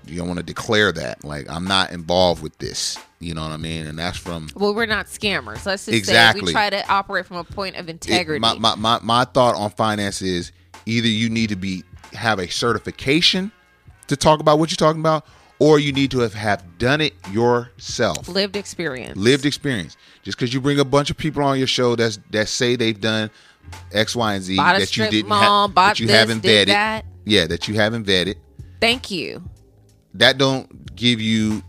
[0.05, 2.97] you don't want to declare that like I'm not involved with this.
[3.20, 3.88] You know what I mean?
[3.88, 5.65] And that's from Well, we're not scammers.
[5.65, 6.43] Let's just say Exactly.
[6.45, 8.39] we try to operate from a point of it- integrity.
[8.39, 10.51] my, my, my, my thought on finance is
[10.86, 13.51] either you need to be have a certification
[14.07, 15.26] to talk about what you're talking about,
[15.59, 18.27] or you need to have, have done it yourself.
[18.27, 19.17] Lived experience.
[19.17, 19.97] Lived experience.
[20.23, 22.99] Just because you bring a bunch of people on your show that's that say they've
[22.99, 23.29] done
[23.91, 26.67] X, Y, and Z Bought that you didn't mall, that you this, haven't vetted.
[26.67, 27.05] that.
[27.25, 28.35] Yeah, that you haven't vetted.
[28.79, 29.43] Thank you.
[30.13, 31.63] That don't give you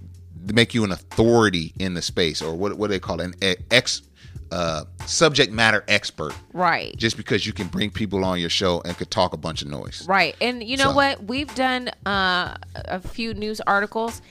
[0.52, 3.34] make you an authority in the space or what what do they call it?
[3.42, 4.02] an ex
[4.50, 6.32] uh, subject matter expert.
[6.52, 6.96] Right.
[6.96, 9.68] Just because you can bring people on your show and could talk a bunch of
[9.68, 10.06] noise.
[10.08, 10.34] Right.
[10.40, 11.24] And you know So- what?
[11.24, 14.22] We've done uh, a few news articles,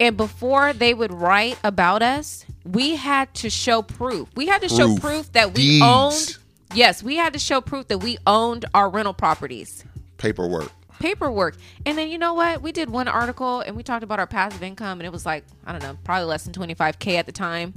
[0.00, 4.28] and before they would write about us, we had to show proof.
[4.36, 5.00] We had to show Proof.
[5.00, 5.82] proof that we Deeds.
[5.84, 6.36] owned.
[6.74, 9.84] Yes, we had to show proof that we owned our rental properties.
[10.18, 10.70] Paperwork.
[11.00, 11.56] Paperwork.
[11.84, 12.62] And then you know what?
[12.62, 15.44] We did one article and we talked about our passive income, and it was like,
[15.66, 17.74] I don't know, probably less than 25K at the time.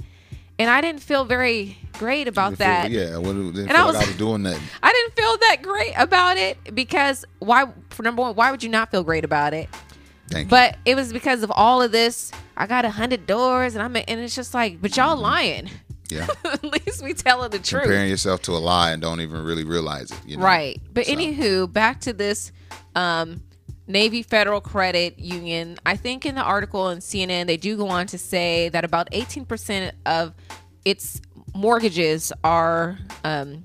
[0.58, 2.90] And I didn't feel very great about Didn't feel- that.
[2.90, 4.60] yeah, I didn't didn't And feel I like I was doing that.
[4.82, 7.66] I didn't feel that great about it because why?
[7.90, 9.68] For number one, why would you not feel great about it?
[10.28, 10.50] Thank you.
[10.50, 12.32] But it was because of all of this.
[12.56, 15.68] I got a hundred doors, and I'm and it's just like, but y'all lying.
[16.08, 16.26] Yeah.
[16.44, 19.64] At least we telling the truth, Comparing yourself to a lie and don't even really
[19.64, 20.18] realize it.
[20.24, 20.44] You know?
[20.44, 20.80] right?
[20.94, 22.52] But So- anywho, back to this
[22.94, 23.42] um,
[23.86, 25.78] Navy Federal Credit Union.
[25.86, 29.10] I think in the article in CNN they do go on to say that about
[29.10, 30.34] 18% of
[30.84, 31.20] its
[31.54, 33.64] mortgages are um,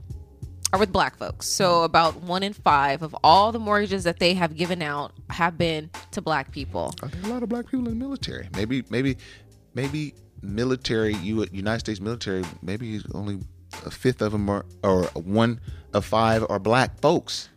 [0.73, 1.47] are with black folks.
[1.47, 5.57] So about one in five of all the mortgages that they have given out have
[5.57, 6.93] been to black people.
[7.03, 8.47] Are there a lot of black people in the military?
[8.55, 9.17] Maybe, maybe,
[9.73, 11.13] maybe military.
[11.15, 12.43] United States military.
[12.61, 13.39] Maybe only
[13.85, 15.59] a fifth of them are, or one
[15.93, 17.49] of five are black folks.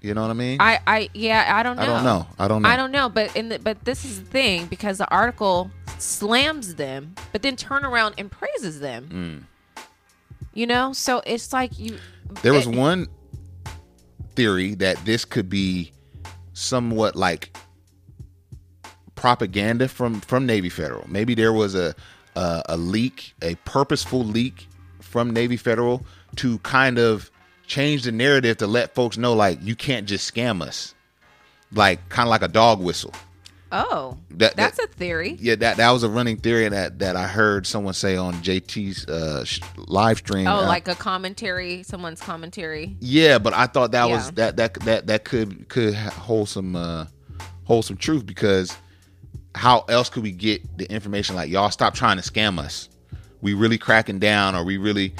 [0.00, 0.60] You know what I mean?
[0.60, 1.82] I, I, yeah, I don't know.
[1.82, 2.26] I don't know.
[2.38, 2.68] I don't know.
[2.68, 3.08] I don't know.
[3.08, 7.56] But in the, but this is the thing because the article slams them, but then
[7.56, 9.46] turn around and praises them.
[9.76, 9.84] Mm.
[10.54, 11.98] You know, so it's like you.
[12.42, 13.08] There was it- one
[14.36, 15.92] theory that this could be
[16.52, 17.56] somewhat like
[19.16, 21.04] propaganda from from Navy Federal.
[21.08, 21.94] Maybe there was a
[22.36, 24.68] a, a leak, a purposeful leak
[25.00, 27.30] from Navy Federal to kind of
[27.68, 30.94] change the narrative to let folks know like you can't just scam us.
[31.72, 33.12] Like kind of like a dog whistle.
[33.70, 35.36] Oh, That- that's that- a theory.
[35.38, 39.06] Yeah, that that was a running theory that that I heard someone say on JT's
[39.06, 39.44] uh,
[39.76, 40.46] live stream.
[40.46, 42.96] Oh, Uh, like a commentary, someone's commentary.
[43.00, 47.04] yeah, but I thought that was that that that that could could hold some uh
[47.64, 48.74] hold some truth because
[49.54, 52.88] how else could we get the information like y'all stop trying to scam us?
[53.40, 55.14] we really cracking down, or we really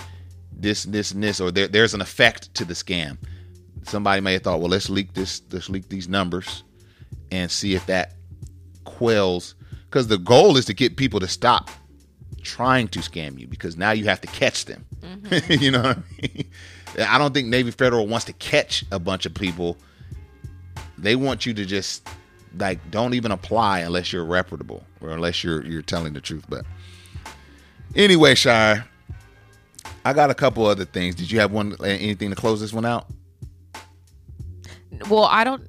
[0.58, 3.16] this, this, and this, or there, there's an effect to the scam.
[3.84, 6.64] Somebody may have thought, well, let's leak this, let's leak these numbers,
[7.30, 8.14] and see if that
[8.84, 9.54] quells.
[9.88, 11.70] Because the goal is to get people to stop
[12.42, 14.84] trying to scam you, because now you have to catch them.
[15.00, 15.52] Mm-hmm.
[15.62, 16.50] you know what I mean?
[17.06, 19.76] I don't think Navy Federal wants to catch a bunch of people.
[20.96, 22.08] They want you to just
[22.56, 26.44] like don't even apply unless you're reputable or unless you're you're telling the truth.
[26.48, 26.64] But
[27.94, 28.86] anyway, Shire,
[30.08, 31.14] I got a couple other things.
[31.14, 33.06] Did you have one anything to close this one out?
[35.10, 35.62] Well, I don't.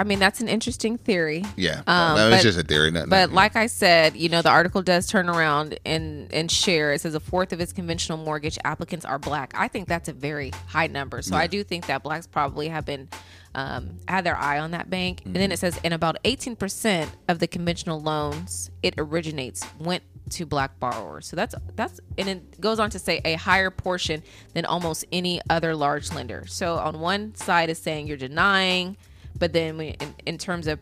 [0.00, 1.44] I mean, that's an interesting theory.
[1.56, 2.92] Yeah, Um, that was but- just a theory.
[2.92, 6.92] Nothing, But like I said, you know, the article does turn around and and share.
[6.92, 9.52] It says a fourth of its conventional mortgage applicants are black.
[9.56, 11.20] I think that's a very high number.
[11.22, 11.40] So Yeah.
[11.40, 13.08] I do think that blacks probably have been
[13.54, 15.22] um, had their eye on that bank.
[15.24, 15.40] And Mm-hmm.
[15.40, 20.44] then it says, and about eighteen percent of the conventional loans it originates went to
[20.44, 21.26] black borrowers.
[21.26, 24.22] So that's that's and it goes on to say a higher portion
[24.52, 26.44] than almost any other large lender.
[26.46, 28.96] So on one side is saying you're denying,
[29.38, 30.78] but then we, in, in terms of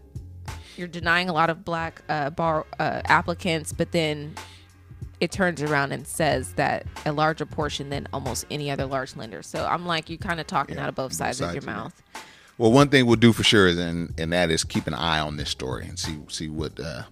[0.76, 4.34] you're denying a lot of black uh, bar uh, applicants, but then
[5.20, 9.42] it turns around and says that a larger portion than almost any other large lender.
[9.42, 11.94] So I'm like, you're kind of talking out of both sides, of your mouth.
[12.14, 12.20] it.
[12.58, 15.20] Well, one thing we'll do for sure is, and and that is keep an eye
[15.20, 17.02] on this story and see see what uh,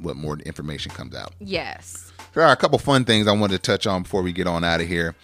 [0.00, 1.32] what more information comes out.
[1.38, 2.12] Yes.
[2.34, 4.64] There are a couple fun things I wanted to touch on before we get on
[4.64, 5.14] out of here.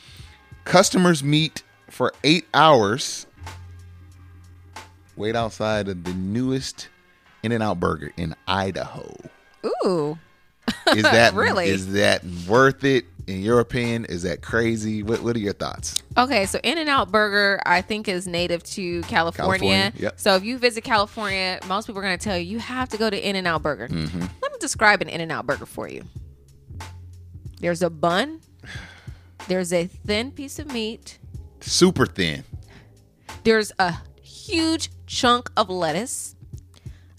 [0.64, 3.26] Customers meet for eight hours.
[5.16, 6.88] Wait outside of the newest
[7.42, 9.12] In-N-Out Burger in Idaho.
[9.84, 10.18] Ooh.
[10.94, 11.66] Is that really?
[11.66, 14.06] Is that worth it in your opinion?
[14.06, 15.02] Is that crazy?
[15.02, 16.02] What What are your thoughts?
[16.16, 19.58] Okay, so In-N-Out Burger, I think, is native to California.
[19.58, 20.18] California, yep.
[20.18, 22.96] So if you visit California, most people are going to tell you you have to
[22.96, 23.88] go to In-N-Out Burger.
[23.88, 24.20] Mm-hmm.
[24.20, 26.04] Let me describe an In-N-Out Burger for you.
[27.60, 28.40] There's a bun.
[29.46, 31.18] There's a thin piece of meat.
[31.60, 32.44] Super thin.
[33.44, 36.34] There's a huge chunk of lettuce,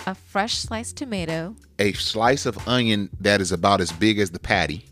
[0.05, 4.39] a fresh sliced tomato, A slice of onion that is about as big as the
[4.39, 4.85] patty.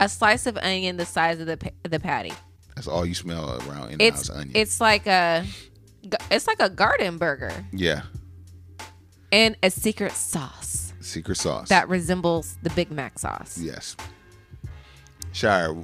[0.00, 2.32] A slice of onion the size of the pa- the patty.
[2.74, 4.52] That's all you smell around in It's house onion.
[4.54, 5.44] it's like a
[6.30, 8.02] it's like a garden burger yeah,
[9.30, 11.68] and a secret sauce secret sauce.
[11.68, 13.58] that resembles the Big Mac sauce.
[13.58, 13.96] yes.
[15.32, 15.74] Shire.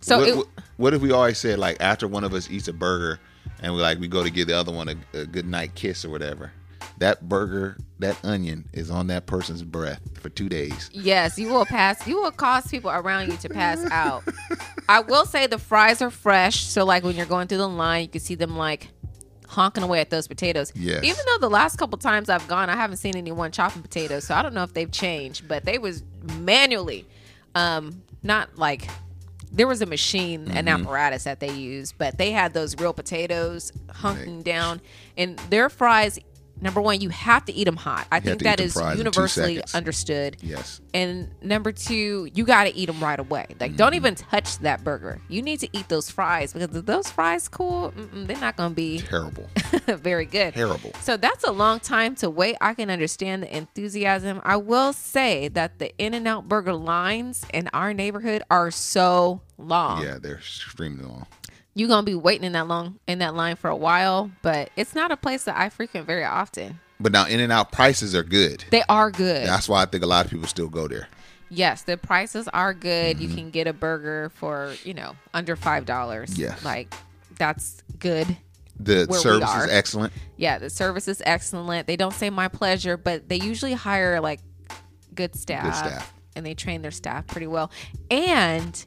[0.00, 2.68] So what, it- what, what if we always said like after one of us eats
[2.68, 3.18] a burger
[3.60, 6.04] and we like we go to give the other one a, a good night kiss
[6.04, 6.52] or whatever?
[6.98, 10.90] That burger, that onion is on that person's breath for two days.
[10.92, 12.06] Yes, you will pass.
[12.06, 14.22] You will cause people around you to pass out.
[14.88, 18.02] I will say the fries are fresh, so like when you're going through the line,
[18.02, 18.88] you can see them like
[19.48, 20.72] honking away at those potatoes.
[20.74, 21.02] Yes.
[21.04, 24.34] Even though the last couple times I've gone, I haven't seen anyone chopping potatoes, so
[24.34, 25.48] I don't know if they've changed.
[25.48, 26.02] But they was
[26.38, 27.06] manually,
[27.56, 28.88] um, not like
[29.52, 30.82] there was a machine, an Mm-hmm.
[30.86, 34.80] apparatus that they used, but they had those real potatoes hunking down,
[35.16, 36.18] and their fries.
[36.64, 38.06] Number one, you have to eat them hot.
[38.10, 40.38] I You think that is fries in two universally understood.
[40.40, 40.80] Yes.
[40.94, 43.46] And number two, you got to eat them right away.
[43.60, 43.76] Like, Mm-hmm.
[43.76, 45.20] don't even touch that burger.
[45.28, 48.74] You need to eat those fries because if those fries cool, they're not going to
[48.74, 49.46] be Terrible.
[49.86, 50.54] very good.
[50.54, 50.92] Terrible.
[51.00, 52.56] So that's a long time to wait.
[52.60, 54.40] I can understand the enthusiasm.
[54.44, 60.02] I will say that the In-N-Out Burger lines in our neighborhood are so long.
[60.02, 61.26] Yeah, they're extremely long.
[61.74, 64.94] You're gonna be waiting in that long in that line for a while, but it's
[64.94, 66.78] not a place that I frequent very often.
[67.00, 68.64] But now In-N-Out prices are good.
[68.70, 69.46] They are good.
[69.46, 71.08] That's why I think a lot of people still go there.
[71.50, 73.16] Yes, the prices are good.
[73.16, 73.22] Mm-hmm.
[73.22, 76.38] You can get a burger for, you know, under five dollars.
[76.38, 76.64] Yes.
[76.64, 76.94] Like
[77.38, 78.36] that's good.
[78.78, 80.12] The service is excellent.
[80.36, 81.86] Yeah, the service is excellent.
[81.86, 84.40] They don't say my pleasure, but they usually hire like
[85.14, 85.64] good staff.
[85.64, 86.14] Good staff.
[86.36, 87.70] And they train their staff pretty well.
[88.10, 88.84] And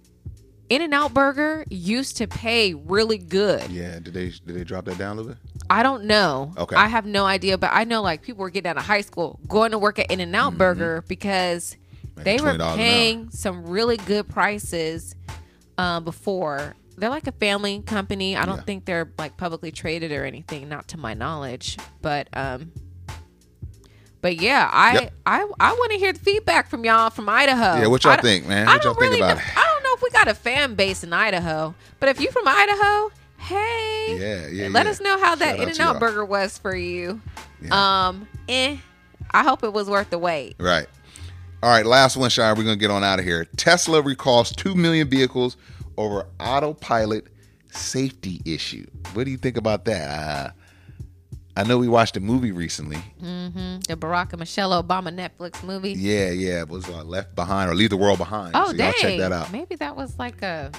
[0.70, 3.70] In-N-Out Burger used to pay really good.
[3.72, 5.42] Yeah, did they did they drop that down a little bit?
[5.70, 6.54] I don't know.
[6.58, 6.76] Okay.
[6.76, 9.40] I have no idea, but I know like people were getting out of high school
[9.48, 11.76] going to work at In-N-Out Burger because
[12.16, 12.76] they were $20 an hour.
[12.76, 15.16] paying some really good prices
[15.78, 16.76] uh, before.
[16.98, 18.36] They're like a family company.
[18.36, 18.64] I don't Yeah.
[18.64, 21.78] think they're like publicly traded or anything, not to my knowledge.
[22.02, 22.72] But um
[24.22, 25.14] but yeah, I Yep.
[25.26, 27.80] I I want to hear the feedback from y'all from Idaho.
[27.82, 28.66] Yeah, what y'all I think, man?
[28.66, 29.58] What y'all think about know, it?
[29.58, 29.67] I
[30.18, 34.68] got a fan base in Idaho, but if you're from Idaho, hey, Yeah, yeah.
[34.70, 34.92] let yeah.
[34.92, 36.00] us know how that out In-N-Out y'all.
[36.00, 37.22] burger was for you.
[37.72, 38.78] Um, eh.
[39.32, 40.56] I hope it was worth the wait.
[40.60, 40.88] Right.
[41.62, 42.56] All right, last one, Shire.
[42.56, 43.46] We're gonna get on out of here.
[43.58, 45.58] Tesla recalls two million vehicles
[45.98, 47.28] over autopilot
[47.72, 48.86] safety issue.
[49.14, 50.08] What do you think about that?
[50.10, 50.52] Uh,
[51.58, 52.98] I know we watched a movie recently.
[53.20, 55.94] hmm The Barack and Michelle Obama Netflix movie.
[55.94, 58.52] Yeah, yeah, it was uh, Left Behind or Leave the World Behind.
[58.54, 58.86] Oh, so dang.
[58.86, 59.52] y'all check that out.
[59.52, 60.72] Maybe that was like a.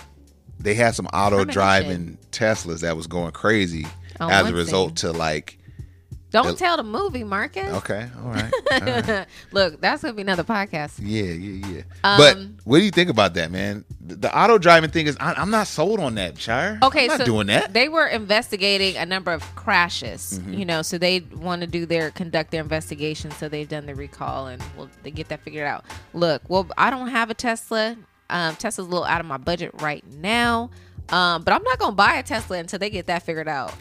[0.61, 3.87] They had some auto driving Teslas that was going crazy
[4.21, 5.58] On as a result to like.
[6.31, 7.73] Don't tell the movie, Marcus.
[7.77, 8.53] Okay, all right.
[8.73, 9.27] all right.
[9.53, 10.99] Look, that's gonna be another podcast.
[11.01, 11.83] Yeah, yeah, yeah.
[12.05, 13.85] Um, but what do you think about that, man?
[14.01, 16.79] The, the auto driving thing is, I, I'm not sold on that, Shire.
[16.83, 17.73] Okay, I'm not so doing that.
[17.73, 20.59] They were investigating a number of crashes, Mhm.
[20.59, 23.31] you know, so they want to do their conduct their investigation.
[23.33, 25.85] So they've done the recall and we'll they get that figured out.
[26.13, 27.97] Look, well, I don't have a Tesla.
[28.31, 30.69] Um, Tesla's a little out of my budget right now,
[31.09, 33.73] um, but I'm not gonna buy a Tesla until they get that figured out.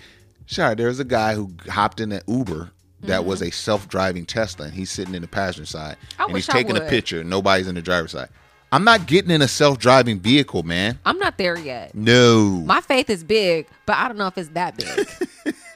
[0.48, 2.72] Shire, there's a guy who hopped in an Uber
[3.02, 6.22] that was a self-driving Tesla, and he's sitting in the passenger side, Mm-hmm.
[6.22, 7.24] I and he's taking a picture.
[7.24, 8.30] Nobody's in the driver's side.
[8.72, 10.98] I'm not getting in a self-driving vehicle, man.
[11.06, 11.94] I'm not there yet.
[11.94, 12.64] No.
[12.66, 15.54] My faith is big, but I don't know if it's that big.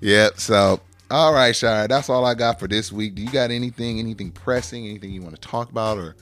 [0.00, 0.30] Yeah.
[0.36, 0.80] So,
[1.10, 3.14] all right, Shire, that's all I got for this week.
[3.14, 6.16] Do you got anything, anything pressing, anything you want to talk about, or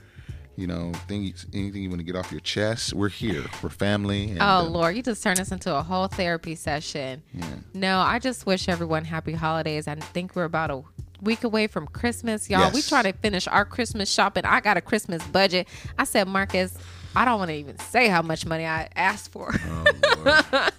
[0.59, 2.92] you know, things, anything you want to get off your chest?
[2.92, 3.44] We're here.
[3.62, 4.32] We're family.
[4.32, 7.22] And, oh uh, Lord, you just turned this into a whole therapy session.
[7.32, 7.44] Yeah.
[7.74, 9.86] No, I just wish everyone happy holidays.
[9.86, 10.82] I think we're about a
[11.22, 12.70] week away from Christmas, y'all.
[12.72, 12.88] We Yes.
[12.88, 14.44] try to finish our Christmas shopping.
[14.44, 15.68] I got a Christmas budget.
[15.96, 16.76] I said, Marcus,
[17.16, 19.54] I don't want to even say how much money I asked for.
[19.66, 19.84] Oh,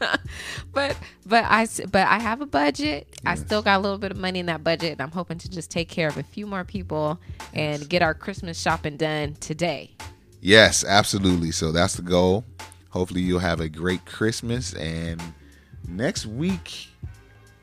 [0.73, 3.07] but but I but I have a budget.
[3.25, 5.49] I still got a little bit of money in that budget, and I'm hoping to
[5.49, 7.19] just take care of a few more people
[7.53, 9.91] and get our Christmas shopping done today.
[10.41, 11.51] Yes, absolutely.
[11.51, 12.45] So that's the goal.
[12.89, 15.21] Hopefully, you'll have a great Christmas, and
[15.87, 16.87] next week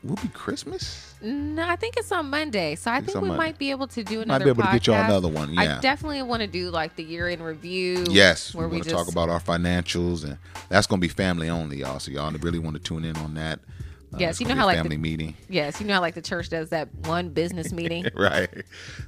[0.03, 1.06] will be Christmas.
[1.21, 3.37] No, I think it's on Monday, so I It's think we Monday.
[3.43, 4.45] might be able to do Might another.
[4.45, 5.77] be able to get you another one, yeah.
[5.77, 8.05] I definitely want to do like the year in review.
[8.09, 10.37] Yes, where we to just talk about our financials, and
[10.69, 11.99] that's going to be family only, y'all.
[11.99, 13.59] So y'all really want to tune in on that.
[14.13, 16.21] Uh, Yes, you know how like the- family meeting, Yes, you know how like the
[16.21, 18.05] church does that one business meeting.
[18.15, 18.47] right?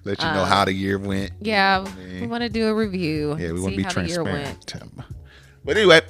[0.04, 1.32] Let you know Um, how the year went.
[1.40, 3.38] Yeah, I we want to do a review.
[3.40, 4.66] Yeah, we want to be how the year went.
[4.68, 5.08] transparent.
[5.64, 6.02] But anyway,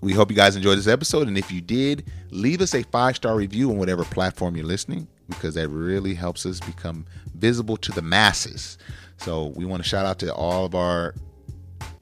[0.00, 1.28] we hope you guys enjoyed this episode.
[1.28, 5.08] And if you did, leave us a five star review on whatever platform you're listening
[5.28, 8.78] because that really helps us become visible to the masses.
[9.18, 11.14] So we want to shout out to all of our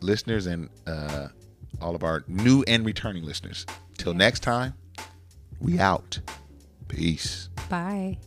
[0.01, 1.29] listeners and uh,
[1.81, 3.67] all of our new and returning listeners.
[3.97, 4.75] Till next time,
[5.61, 6.19] we out.
[6.89, 7.49] Peace.
[7.69, 8.19] Bye.